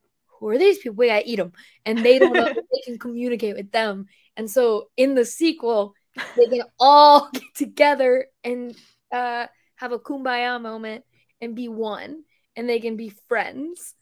[0.44, 0.96] who are these people?
[0.96, 1.52] We gotta eat them.
[1.84, 4.06] And they don't know they can communicate with them.
[4.36, 5.94] And so in the sequel,
[6.36, 8.76] they can all get together and
[9.12, 11.04] uh have a kumbaya moment
[11.40, 12.22] and be one
[12.56, 13.94] and they can be friends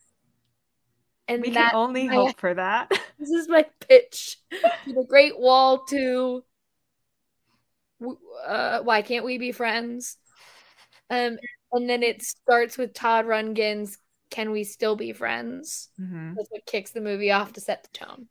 [1.28, 5.38] and we can only my, hope for that this is my pitch to the great
[5.38, 6.44] wall to
[8.46, 10.18] uh, why can't we be friends
[11.10, 11.38] um
[11.72, 13.96] and then it starts with todd rundgren's
[14.32, 16.34] can we still be friends mm-hmm.
[16.34, 18.26] that's what kicks the movie off to set the tone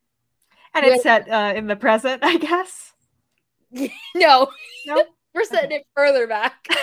[0.73, 2.91] and it's set uh, in the present i guess
[4.15, 4.49] no
[4.85, 6.67] no we're setting it further back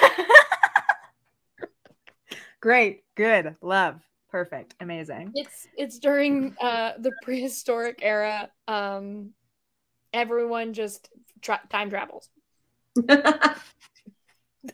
[2.60, 4.00] Great, good, love,
[4.30, 5.30] perfect, amazing.
[5.34, 8.50] It's it's during uh the prehistoric era.
[8.66, 9.30] Um,
[10.12, 11.08] everyone just
[11.40, 12.28] tra- time travels.
[12.96, 13.30] That's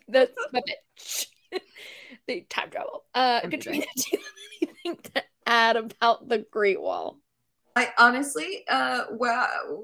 [0.08, 1.26] my bitch.
[2.26, 3.04] The time travel.
[3.14, 7.18] Uh, Katrina, do you have anything to add about the Great Wall?
[7.76, 9.82] I honestly, uh, wow,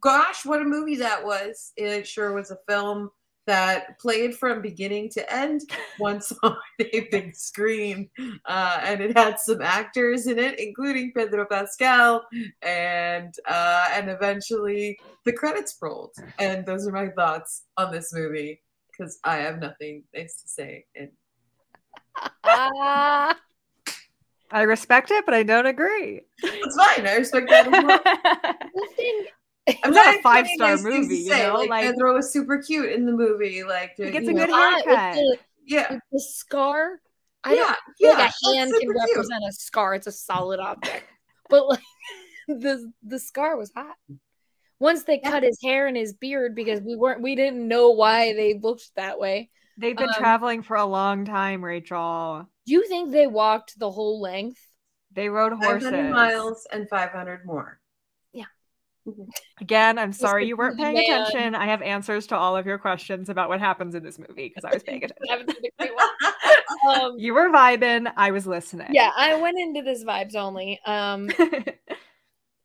[0.00, 1.72] gosh, what a movie that was!
[1.76, 3.10] It sure was a film
[3.46, 5.62] that played from beginning to end
[5.98, 8.08] once on a big screen.
[8.44, 12.24] Uh, and it had some actors in it, including Pedro Pascal,
[12.62, 16.14] and uh, and eventually the credits rolled.
[16.38, 20.84] And those are my thoughts on this movie because I have nothing nice to say.
[20.94, 21.10] And
[24.52, 26.22] I respect it, but I don't agree.
[26.42, 27.06] It's fine.
[27.06, 27.68] I respect that.
[29.84, 31.18] I'm not a five star movie.
[31.18, 33.62] You know, like, like Pedro was super cute in the movie.
[33.62, 35.14] Like he gets a good ah, haircut.
[35.14, 37.00] The, yeah, the scar.
[37.44, 38.10] I yeah, yeah.
[38.10, 39.48] Like a hand can represent cute.
[39.48, 39.94] a scar.
[39.94, 41.04] It's a solid object,
[41.48, 41.80] but like
[42.48, 43.96] the the scar was hot.
[44.80, 48.32] Once they cut his hair and his beard because we weren't we didn't know why
[48.32, 49.50] they looked that way.
[49.80, 52.46] They've been um, traveling for a long time, Rachel.
[52.66, 54.60] Do you think they walked the whole length?
[55.12, 55.90] They rode horses.
[55.90, 57.80] 500 miles and 500 more.
[58.34, 58.44] Yeah.
[59.58, 61.04] Again, I'm sorry you weren't paying Man.
[61.04, 61.54] attention.
[61.54, 64.64] I have answers to all of your questions about what happens in this movie because
[64.64, 65.48] I was paying attention.
[66.88, 68.12] um, you were vibing.
[68.16, 68.88] I was listening.
[68.90, 70.78] Yeah, I went into this vibes only.
[70.84, 71.30] Um,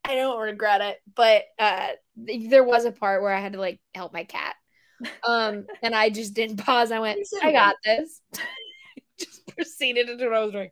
[0.03, 3.79] I don't regret it, but uh, there was a part where I had to like
[3.95, 4.55] help my cat,
[5.27, 6.91] um, and I just didn't pause.
[6.91, 8.21] I went, "I got this."
[9.19, 10.69] just proceeded into what I was doing.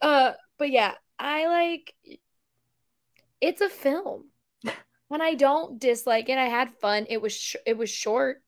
[0.00, 1.94] Uh, but yeah, I like.
[3.40, 4.26] It's a film
[5.12, 7.04] when I don't dislike it, I had fun.
[7.10, 8.42] It was sh- it was short.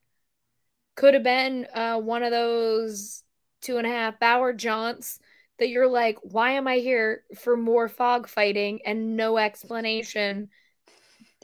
[0.97, 3.23] Could have been uh, one of those
[3.61, 5.19] two and a half hour jaunts
[5.59, 10.49] that you're like, why am I here for more fog fighting and no explanation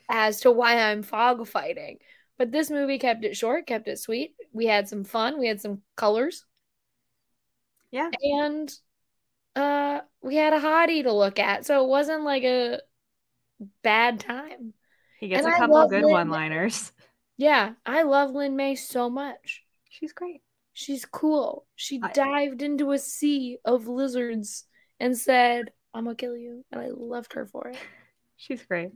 [0.09, 1.99] as to why I'm fog fighting?
[2.41, 4.35] But this movie kept it short, kept it sweet.
[4.55, 5.39] We had some fun.
[5.39, 6.47] We had some colors.
[7.91, 8.09] Yeah.
[8.23, 8.75] And
[9.55, 11.67] uh we had a hottie to look at.
[11.67, 12.81] So it wasn't like a
[13.83, 14.73] bad time.
[15.19, 16.93] He gets and a couple good Lin- one-liners.
[17.37, 19.63] Yeah, I love Lin Mae so much.
[19.91, 20.41] She's great.
[20.73, 21.67] She's cool.
[21.77, 24.65] She I- dived into a sea of lizards
[24.99, 27.77] and said, "I'm gonna kill you," and I loved her for it.
[28.37, 28.93] She's great.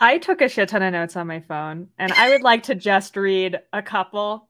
[0.00, 2.74] I took a shit ton of notes on my phone, and I would like to
[2.74, 4.48] just read a couple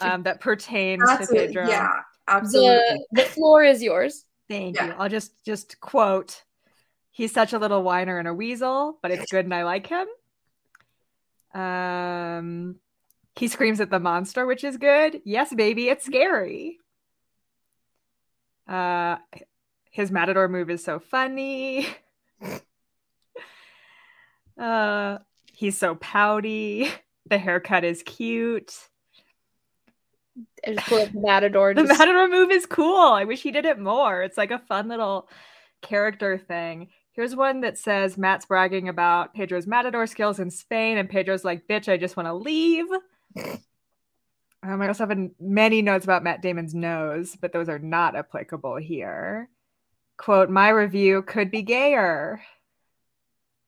[0.00, 1.68] um, that pertain to Pedro.
[1.68, 1.90] Yeah,
[2.26, 3.04] absolutely.
[3.12, 4.24] The, the floor is yours.
[4.48, 4.86] Thank yeah.
[4.86, 4.92] you.
[4.98, 6.42] I'll just just quote.
[7.10, 10.06] He's such a little whiner and a weasel, but it's good and I like him.
[11.52, 12.76] Um,
[13.34, 15.20] he screams at the monster, which is good.
[15.24, 16.78] Yes, baby, it's scary.
[18.68, 19.16] Uh,
[19.90, 21.88] his matador move is so funny.
[24.58, 25.18] uh,
[25.52, 26.90] he's so pouty.
[27.28, 28.72] The haircut is cute.
[30.64, 31.74] the matador.
[31.74, 32.96] the matador move is cool.
[32.96, 34.22] I wish he did it more.
[34.22, 35.28] It's like a fun little
[35.82, 36.88] character thing.
[37.12, 41.68] Here's one that says Matt's bragging about Pedro's matador skills in Spain, and Pedro's like,
[41.68, 42.86] "Bitch, I just want to leave."
[44.62, 48.76] um, I also have many notes about Matt Damon's nose, but those are not applicable
[48.76, 49.50] here.
[50.16, 52.40] Quote: My review could be gayer.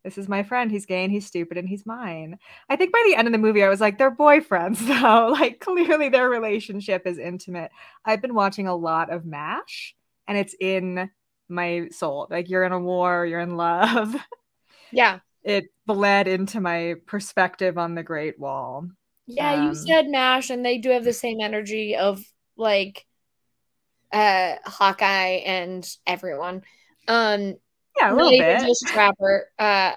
[0.05, 0.71] This is my friend.
[0.71, 2.39] He's gay and he's stupid and he's mine.
[2.69, 5.29] I think by the end of the movie, I was like, they're boyfriends, though.
[5.29, 7.71] like, clearly their relationship is intimate.
[8.05, 9.95] I've been watching a lot of MASH,
[10.27, 11.11] and it's in
[11.49, 12.29] my soul.
[12.31, 14.15] Like you're in a war, you're in love.
[14.93, 15.21] Yeah.
[15.45, 18.89] it bled into my perspective on the Great Wall.
[19.27, 22.21] Yeah, Um, you said MASH, and they do have the same energy of
[22.57, 23.07] like
[24.13, 26.63] uh Hawkeye and everyone.
[27.07, 27.55] Um,
[28.01, 28.61] Yeah, a little bit.
[28.61, 29.49] just Trapper.
[29.59, 29.93] Uh,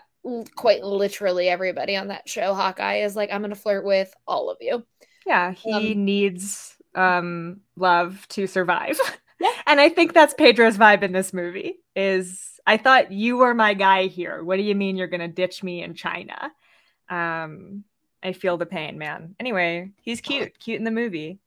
[0.56, 2.54] quite literally everybody on that show.
[2.54, 4.86] Hawkeye is like, I'm gonna flirt with all of you.
[5.26, 9.00] Yeah, he Um, needs um love to survive.
[9.40, 9.52] Yeah.
[9.68, 13.74] and I think that's Pedro's vibe in this movie is I thought you were my
[13.74, 14.42] guy here.
[14.42, 16.50] What do you mean you're going to ditch me in China?
[17.10, 17.84] Um
[18.24, 19.36] I feel the pain, man.
[19.42, 21.40] Anyway, he's cute, cute in the movie.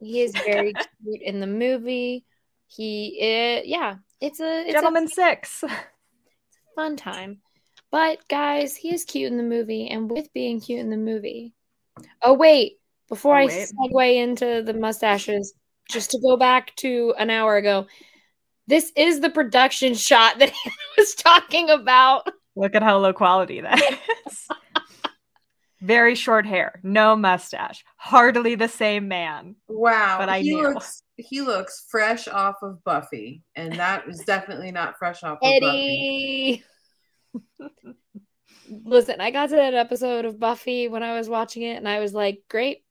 [0.00, 2.24] He is very cute in the movie.
[2.66, 5.64] He is, yeah, it's a it's Gentleman 6.
[5.64, 5.70] a
[6.76, 7.40] fun time.
[7.90, 11.52] But guys, he is cute in the movie, and with being cute in the movie.
[12.22, 15.52] Oh wait, before Oh, I segue into the mustaches,
[15.90, 17.86] just to go back to an hour ago,
[18.66, 22.26] this is the production shot that he was talking about.
[22.56, 23.78] Look at how low quality that
[24.26, 24.48] is.
[25.82, 29.56] Very short hair, no mustache, hardly the same man.
[29.68, 30.68] Wow, But I he knew.
[30.68, 35.60] looks he looks fresh off of Buffy, and that was definitely not fresh off of
[35.60, 36.64] Buffy.
[36.64, 36.64] Eddie.
[38.84, 42.00] Listen, I got to that episode of Buffy when I was watching it, and I
[42.00, 42.84] was like, great.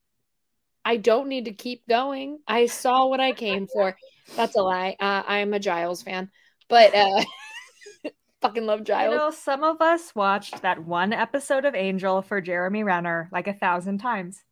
[0.84, 2.38] I don't need to keep going.
[2.46, 3.96] I saw what I came for.
[4.36, 4.96] That's a lie.
[4.98, 6.30] Uh, I'm a Giles fan,
[6.68, 7.22] but uh,
[8.42, 9.14] fucking love You Giles.
[9.16, 13.52] know, some of us watched that one episode of Angel for Jeremy Renner like a
[13.54, 14.42] thousand times.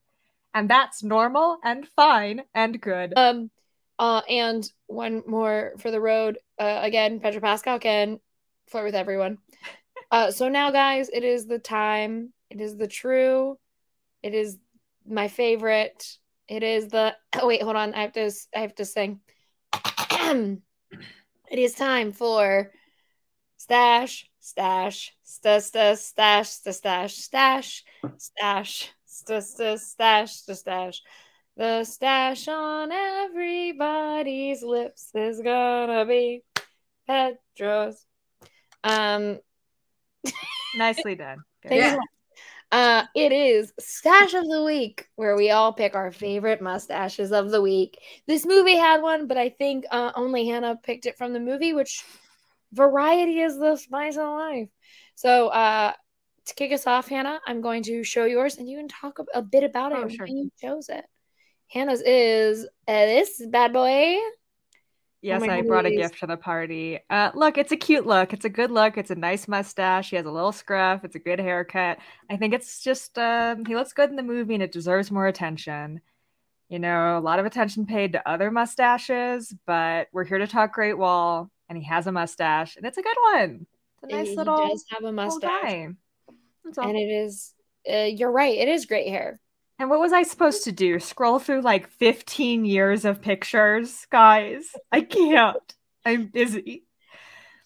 [0.54, 3.12] And that's normal and fine and good.
[3.16, 3.50] Um,
[4.01, 6.38] uh, and one more for the road.
[6.59, 8.18] Uh, again, Pedro Pascal can
[8.66, 9.38] flirt with everyone.
[10.12, 12.32] Uh, so now, guys, it is the time.
[12.48, 13.57] It is the true.
[14.24, 14.59] It is
[15.09, 16.18] my favorite.
[16.48, 17.14] It is the.
[17.40, 17.94] Oh wait, hold on.
[17.94, 18.32] I have to.
[18.53, 19.20] I have to sing.
[20.11, 20.59] it
[21.48, 22.72] is time for
[23.57, 27.84] stash, stash, stash, stash, stash, stash, stash,
[28.18, 31.03] stash, stash, stash, stash, stash.
[31.61, 36.42] The stash on everybody's lips is gonna be
[37.06, 38.02] Pedro's.
[38.82, 39.40] Um,
[40.74, 41.42] Nicely done.
[41.70, 41.98] Yeah.
[42.72, 47.50] Uh, it is stash of the week where we all pick our favorite mustaches of
[47.50, 47.98] the week.
[48.26, 51.74] This movie had one, but I think uh, only Hannah picked it from the movie,
[51.74, 52.02] which
[52.72, 54.68] variety is the spice of life.
[55.14, 55.92] So, uh,
[56.46, 59.42] to kick us off, Hannah, I'm going to show yours, and you can talk a,
[59.42, 60.26] bit about it Oh, and sure.
[60.26, 61.04] you chose it.
[61.70, 64.16] Hannah's is uh, this bad boy.
[65.22, 66.98] Yes, my I brought a gift to the party.
[67.10, 68.32] Uh, look, it's a cute look.
[68.32, 68.96] It's a good look.
[68.96, 70.10] It's a nice mustache.
[70.10, 71.04] He has a little scruff.
[71.04, 71.98] It's a good haircut.
[72.30, 75.26] I think it's just um, he looks good in the movie, and it deserves more
[75.26, 76.00] attention.
[76.68, 80.72] You know, a lot of attention paid to other mustaches, but we're here to talk
[80.72, 83.66] Great Wall, and he has a mustache, and it's a good one.
[84.02, 85.90] It's a nice he little, does have a mustache.
[86.64, 86.88] That's all.
[86.88, 87.52] and it is.
[87.88, 88.56] Uh, you're right.
[88.56, 89.38] It is great hair.
[89.80, 91.00] And what was I supposed to do?
[91.00, 94.70] Scroll through like 15 years of pictures, guys?
[94.92, 95.56] I can't.
[96.04, 96.84] I'm busy.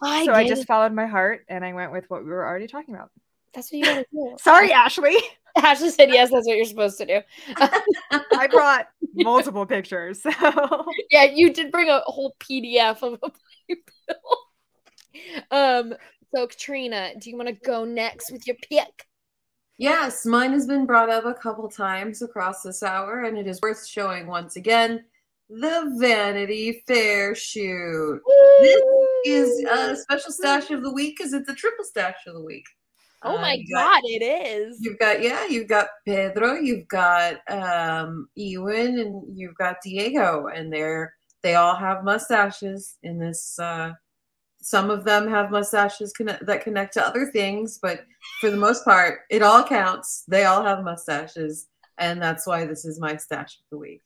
[0.01, 0.69] I so I just it.
[0.69, 3.11] followed my heart and I went with what we were already talking about.
[3.53, 4.37] That's what you gotta do.
[4.41, 5.17] Sorry, Ashley.
[5.57, 6.31] Ashley said yes.
[6.31, 7.21] That's what you're supposed to do.
[8.11, 10.23] I brought multiple pictures.
[10.23, 10.31] So
[11.11, 13.31] Yeah, you did bring a whole PDF of a
[13.67, 14.39] playbill.
[15.51, 15.95] Um.
[16.33, 19.07] So Katrina, do you want to go next with your pick?
[19.79, 23.61] Yes, mine has been brought up a couple times across this hour, and it is
[23.61, 25.05] worth showing once again.
[25.51, 28.21] The Vanity Fair shoot
[28.61, 28.83] This
[29.27, 32.65] is a special stash of the week because it's a triple stash of the week.
[33.23, 34.79] Oh Uh, my got- god, it is.
[34.81, 40.73] You've got yeah, you've got Pedro, you've got um Ewan, and you've got Diego, and
[40.73, 43.59] they're they all have mustaches in this.
[43.59, 43.93] uh
[44.65, 48.07] Some of them have mustaches conne- that connect to other things, but
[48.41, 50.25] for the most part, it all counts.
[50.27, 54.03] They all have mustaches, and that's why this is my stash of the week.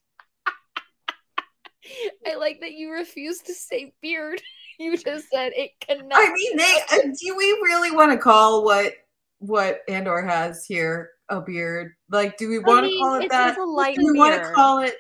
[2.27, 4.43] I like that you refuse to say beard.
[4.81, 6.07] You just said it connects.
[6.15, 8.93] I mean, they uh, do we really want to call what
[9.41, 11.95] what Andor has here a beard?
[12.09, 13.49] Like, do we want to mean, call it it's that?
[13.49, 14.95] just a light Do we want to call it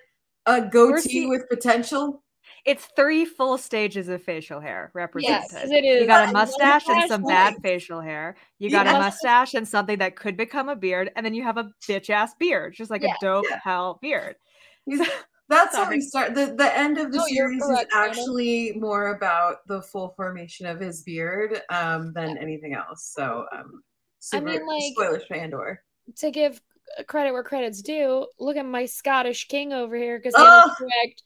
[0.47, 2.25] a goatee see- with potential?
[2.69, 5.47] It's three full stages of facial hair represented.
[5.53, 6.03] Yes, it is.
[6.03, 8.37] You got a mustache and some bad facial hair.
[8.59, 8.97] You got Yeah.
[8.97, 12.11] a mustache and something that could become a beard, and then you have a bitch
[12.11, 13.15] ass beard, just like Yeah.
[13.15, 13.61] a dope Yeah.
[13.65, 14.37] hell beard.
[14.85, 15.09] He's-
[15.51, 16.35] That's how we start.
[16.35, 18.07] The the end of the No, series correct, is Anna.
[18.11, 23.11] actually more about the full formation of his beard um, than anything else.
[23.17, 23.83] So, um,
[24.19, 25.83] super, mean, like- spoilers for Andor.
[26.17, 26.61] to give
[27.07, 30.71] credit where credit's due, look at my Scottish king over here because Oh.
[30.77, 31.23] correct.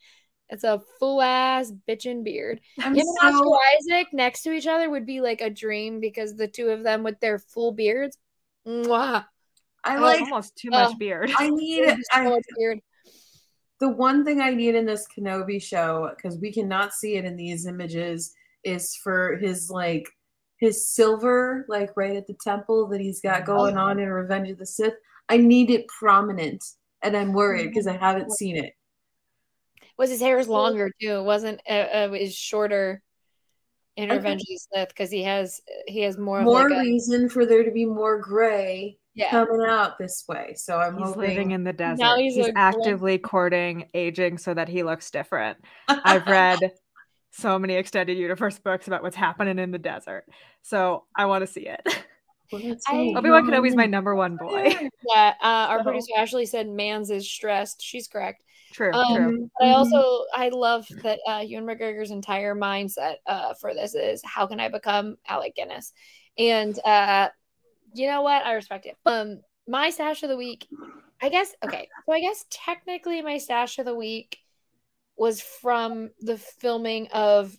[0.53, 2.61] It's a full ass bitchin' beard.
[2.79, 5.99] I'm Him and so- Oscar Isaac next to each other would be like a dream
[5.99, 8.19] because the two of them with their full beards.
[8.69, 9.25] Mwah.
[9.83, 10.21] I Oh, like.
[10.21, 11.33] almost too much uh, beard.
[11.37, 11.87] I need.
[11.87, 12.81] would be so I, much beard.
[13.81, 17.35] the one thing I need in this Kenobi show, because we cannot see it in
[17.35, 18.33] these images,
[18.63, 20.07] is for his like
[20.59, 24.59] his silver, like right at the temple that he's got going on in Revenge of
[24.59, 24.95] the Sith.
[25.31, 26.63] I need it prominent,
[27.03, 28.75] and I'm worried because I haven't seen it.
[29.99, 31.19] Was his hair is longer too?
[31.19, 31.61] It wasn't.
[31.69, 33.03] Uh, uh, is shorter
[33.97, 34.17] in Okay.
[34.17, 37.45] Revenge of the because he has he has more of More like a reason for
[37.45, 39.31] there to be more gray yeah.
[39.31, 40.55] coming out this way.
[40.57, 41.21] So I'm He's hoping.
[41.23, 42.01] living in the desert.
[42.03, 45.59] Now he's he's a- actively courting aging so that he looks different.
[45.89, 46.59] I've read
[47.33, 50.25] so many extended universe books about what's happening in the desert.
[50.63, 51.81] So I want to see it.
[52.51, 54.75] What's I- going Obi-Wan Kenobi's my number one boy.
[55.09, 57.83] Yeah, uh, our So- producer Ashley said Mans is stressed.
[57.83, 58.43] She's correct.
[58.73, 59.51] True, Um, true.
[59.59, 59.75] But I Mhm.
[59.75, 64.61] also I love that uh, Ewan McGregor's entire mindset uh, for this is how can
[64.61, 65.93] I become Alec Guinness,
[66.39, 67.29] and uh,
[67.95, 68.97] you know what I respect it.
[69.07, 70.67] Um, my stash of the week,
[71.21, 71.55] I guess.
[71.65, 74.39] Okay, so I guess technically my stash of the week
[75.17, 77.55] was from the filming of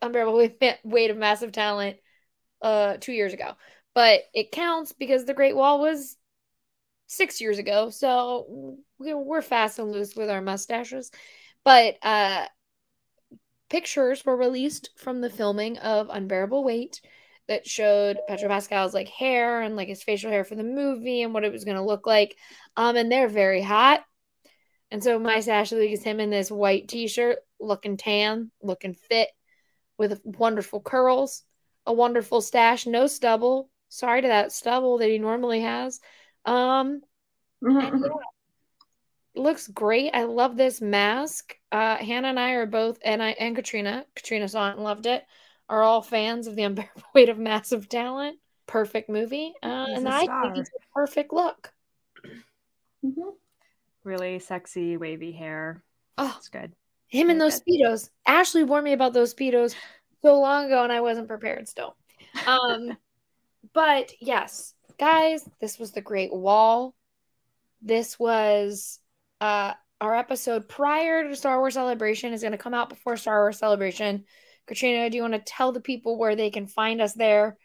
[0.00, 1.96] Unbearable Weight- Weight of Massive Talent
[2.62, 3.52] uh, two years ago,
[3.94, 6.16] but it counts because The Great Wall was
[7.12, 7.90] six years ago.
[7.90, 11.10] So we- we're fast and loose with our mustaches.
[11.64, 12.46] But uh,
[13.68, 17.00] pictures were released from the filming of Unbearable Weight
[17.48, 21.34] that showed Pedro Pascal's like hair and like his facial hair for the movie and
[21.34, 22.36] what it was going to look like.
[22.76, 24.04] Um, and they're very hot.
[24.90, 29.28] And so my stash of is him in this white t-shirt, looking tan, looking fit,
[29.98, 31.42] with wonderful curls,
[31.86, 33.70] a wonderful stash, no stubble.
[33.88, 36.00] Sorry to that stubble that he normally has.
[36.44, 37.00] Um,
[37.62, 38.08] and yeah,
[39.34, 40.10] looks great.
[40.14, 41.56] I love this mask.
[41.70, 45.06] Uh, Hannah and I are both, and I and Katrina, Katrina's saw it and loved
[45.06, 45.24] it.
[45.68, 48.38] Are all fans of the unbearable weight of massive talent.
[48.66, 50.42] Perfect movie, uh, and I star.
[50.44, 51.72] think it's a perfect look.
[53.04, 53.34] Mhm.
[54.04, 55.82] Really sexy, wavy hair.
[56.18, 56.72] Oh, It's good.
[57.08, 58.10] him and those speedos.
[58.26, 59.74] Ashley warned me about those speedos
[60.22, 61.96] so long ago, and I wasn't prepared still.
[62.46, 62.96] Um,
[63.72, 66.94] but yes, guys, this was the Great Wall.
[67.80, 68.98] This was
[69.40, 73.44] uh our episode prior to Star Wars Celebration is going to come out before Star
[73.44, 74.24] Wars Celebration.
[74.66, 77.56] Katrina, do you want to tell the people where they can find us there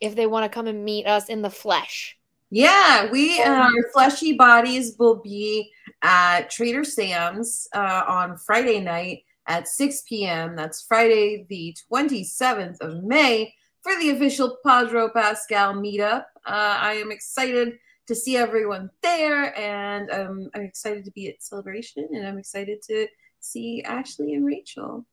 [0.00, 2.18] if they want to come and meet us in the flesh?
[2.50, 5.70] Yeah, we uh, our fleshy bodies will be
[6.02, 10.56] at Trader Sam's uh, on Friday night at 6 p.m.
[10.56, 13.54] That's Friday, the 27th of May,
[13.84, 16.24] for the official Pedro Pascal meetup.
[16.46, 17.74] Uh, I am excited
[18.06, 22.82] to see everyone there, and um, I'm excited to be at Celebration, and I'm excited
[22.88, 23.06] to
[23.40, 25.06] see Ashley and Rachel.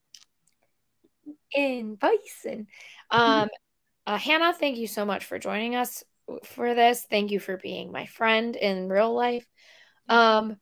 [1.53, 2.67] in person.
[3.11, 3.49] Um,
[4.07, 6.03] uh, Hannah, thank you so much for joining us
[6.45, 7.05] for this.
[7.09, 9.45] Thank you for being my friend in real life.
[10.07, 10.55] Um,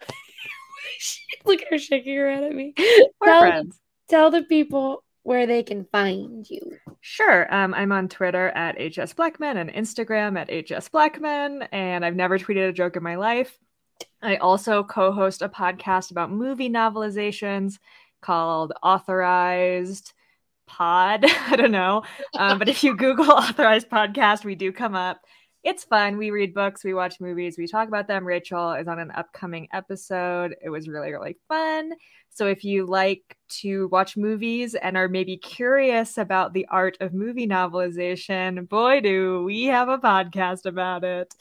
[1.44, 2.74] look at her shaking her head at me.
[3.20, 3.80] We're Tell, friends.
[4.08, 6.60] tell the people where they can find you.
[7.00, 7.52] Sure.
[7.54, 12.38] Um, I'm on Twitter at HS Blackman and Instagram at HS Blackman, and I've never
[12.38, 13.58] tweeted a joke in my life.
[14.20, 17.78] I also co host a podcast about movie novelizations
[18.20, 20.12] called Authorized
[20.66, 21.24] Pod.
[21.46, 22.02] I don't know.
[22.36, 25.20] Um, but if you Google Authorized Podcast, we do come up.
[25.64, 26.16] It's fun.
[26.18, 28.26] We read books, we watch movies, we talk about them.
[28.26, 30.56] Rachel is on an upcoming episode.
[30.60, 31.92] It was really, really fun.
[32.30, 37.12] So if you like to watch movies and are maybe curious about the art of
[37.14, 41.32] movie novelization, boy, do we have a podcast about it.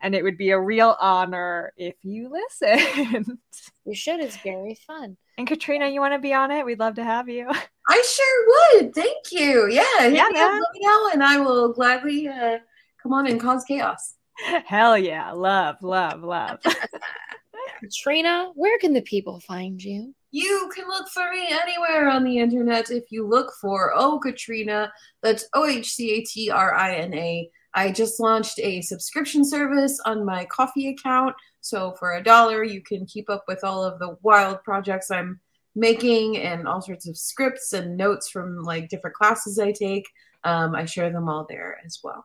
[0.00, 3.38] And it would be a real honor if you listen.
[3.88, 4.18] You should.
[4.18, 5.16] It's very fun.
[5.38, 6.66] and Katrina, you want to be on it?
[6.66, 7.48] We'd love to have you.
[7.88, 8.94] I sure would.
[8.96, 9.68] Thank you.
[9.70, 10.60] Yeah, hit Yeah, me up, man.
[10.60, 12.58] let me know, and I will gladly uh,
[13.06, 14.14] come on and cause chaos.
[14.66, 15.32] Hell yeah.
[15.32, 16.58] Love, love, love.
[17.80, 20.14] Katrina, where can the people find you?
[20.32, 24.92] You can look for me anywhere on the internet if you look for Oh Katrina.
[25.22, 27.48] That's O H C A T R I N A.
[27.74, 31.34] I just launched a subscription service on my Ko-fi account.
[31.60, 35.40] So for a dollar, you can keep up with all of the wild projects I'm
[35.74, 40.08] making and all sorts of scripts and notes from like different classes I take.
[40.44, 42.24] Um, I share them all there as well.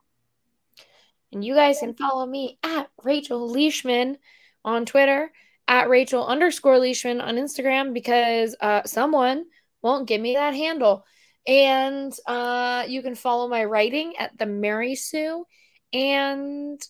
[1.31, 4.17] And you guys can follow me at Rachel Leishman
[4.65, 5.31] on Twitter,
[5.67, 9.45] at Rachel underscore Leishman on Instagram because uh, someone
[9.81, 11.05] won't give me that handle.
[11.47, 15.45] And uh, you can follow my writing at the Mary Sue.
[15.93, 16.81] And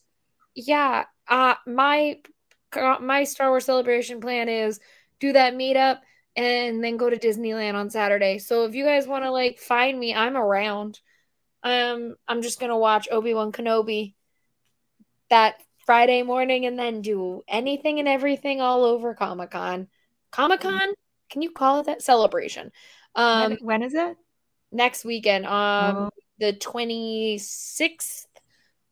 [0.56, 2.18] yeah, uh, my
[3.02, 4.80] my Star Wars celebration plan is
[5.20, 6.00] do that meetup,
[6.36, 8.40] and then go to Disneyland on Saturday.
[8.40, 11.00] So if you guys want to like find me, I'm around.
[11.64, 14.16] Um, I'm just gonna watch Obi Wan Kenobi
[15.32, 15.56] that
[15.88, 19.88] Friday morning and then do anything and everything all over Comic Con.
[20.32, 20.94] Comic Con?
[21.32, 22.72] Can you call it that celebration?
[23.16, 24.16] Um, when, when is it?
[24.72, 26.10] Next weekend, um, Oh.
[26.40, 28.28] the 26th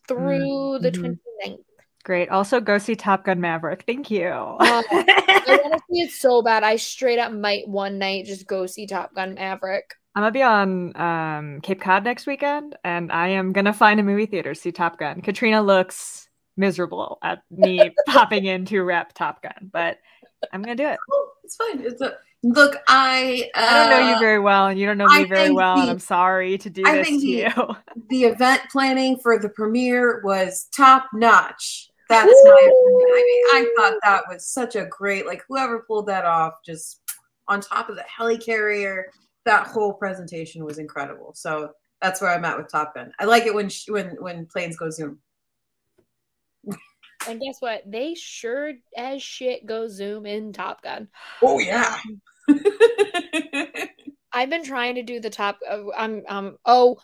[0.07, 1.19] through the Mhm.
[1.43, 1.59] 29th.
[2.03, 2.29] Great.
[2.29, 3.83] Also, go see Top Gun Maverick.
[3.85, 4.27] Thank you.
[4.29, 4.83] Oh, I
[5.63, 6.63] want to see it so bad.
[6.63, 9.93] I straight up might one night just go see Top Gun Maverick.
[10.15, 14.03] I'm gonna be on um, Cape Cod next weekend, and I am gonna find a
[14.03, 15.21] movie theater to see Top Gun.
[15.21, 16.28] Katrina looks
[16.59, 19.97] miserable at me popping in to rep Top Gun, but
[20.53, 20.99] I'm gonna do it.
[21.43, 21.79] It's fine.
[21.81, 25.07] It's a, look, I uh, I don't know you very well, and you don't know
[25.09, 27.49] I me very think well, and I'm sorry to do I this to the- you.
[28.09, 31.89] the event planning for the premiere was top notch.
[32.09, 33.07] That's my opinion.
[33.11, 37.01] I mean, I thought that was such a great, like whoever pulled that off, just
[37.47, 39.03] on top of the helicarrier,
[39.45, 41.33] that whole presentation was incredible.
[41.35, 41.69] So
[42.01, 43.11] that's where I'm at with Top Gun.
[43.19, 45.19] I like it when sh- when when planes go zoom.
[47.27, 47.83] And guess what?
[47.85, 51.09] They sure as shit go zoom in Top Gun.
[51.41, 51.97] Oh yeah.
[54.31, 55.59] I've been trying to do the top.
[55.67, 56.57] Uh, I'm um.
[56.65, 56.97] Oh,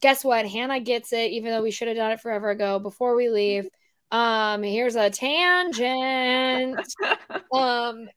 [0.00, 0.46] guess what?
[0.46, 2.78] Hannah gets it, even though we should have done it forever ago.
[2.78, 3.68] Before we leave,
[4.10, 6.80] um, here's a tangent.
[7.52, 8.08] um,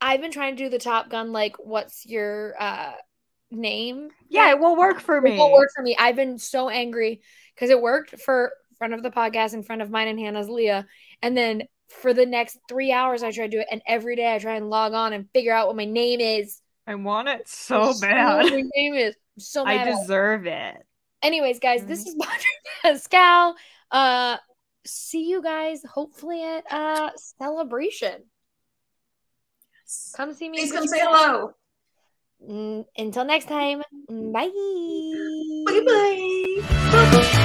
[0.00, 1.32] I've been trying to do the Top Gun.
[1.32, 2.92] Like, what's your uh
[3.50, 4.10] name?
[4.28, 5.38] yeah, it will work for It me.
[5.38, 5.96] won't work for me.
[5.98, 7.22] I've been so angry
[7.54, 10.86] because it worked for front of the podcast in front of mine and Hannah's Leah,
[11.22, 14.34] and then for the next three hours I try to do it, and every day
[14.34, 16.60] I try and log on and figure out what my name is.
[16.86, 18.42] I want it so I just don't know bad.
[18.44, 19.70] what My name is I'm so mad.
[19.70, 20.00] I about it.
[20.02, 20.76] deserve it.
[21.22, 22.44] Anyways, guys, this is Padre
[22.82, 23.56] Pascal.
[23.90, 24.36] Uh,
[24.86, 28.24] see you guys hopefully at uh celebration.
[30.16, 30.58] Come see me.
[30.58, 31.16] Please come say Detroit.
[31.16, 31.54] hello.
[32.50, 34.50] Mm, Until next time, bye.
[35.66, 37.40] Bye bye.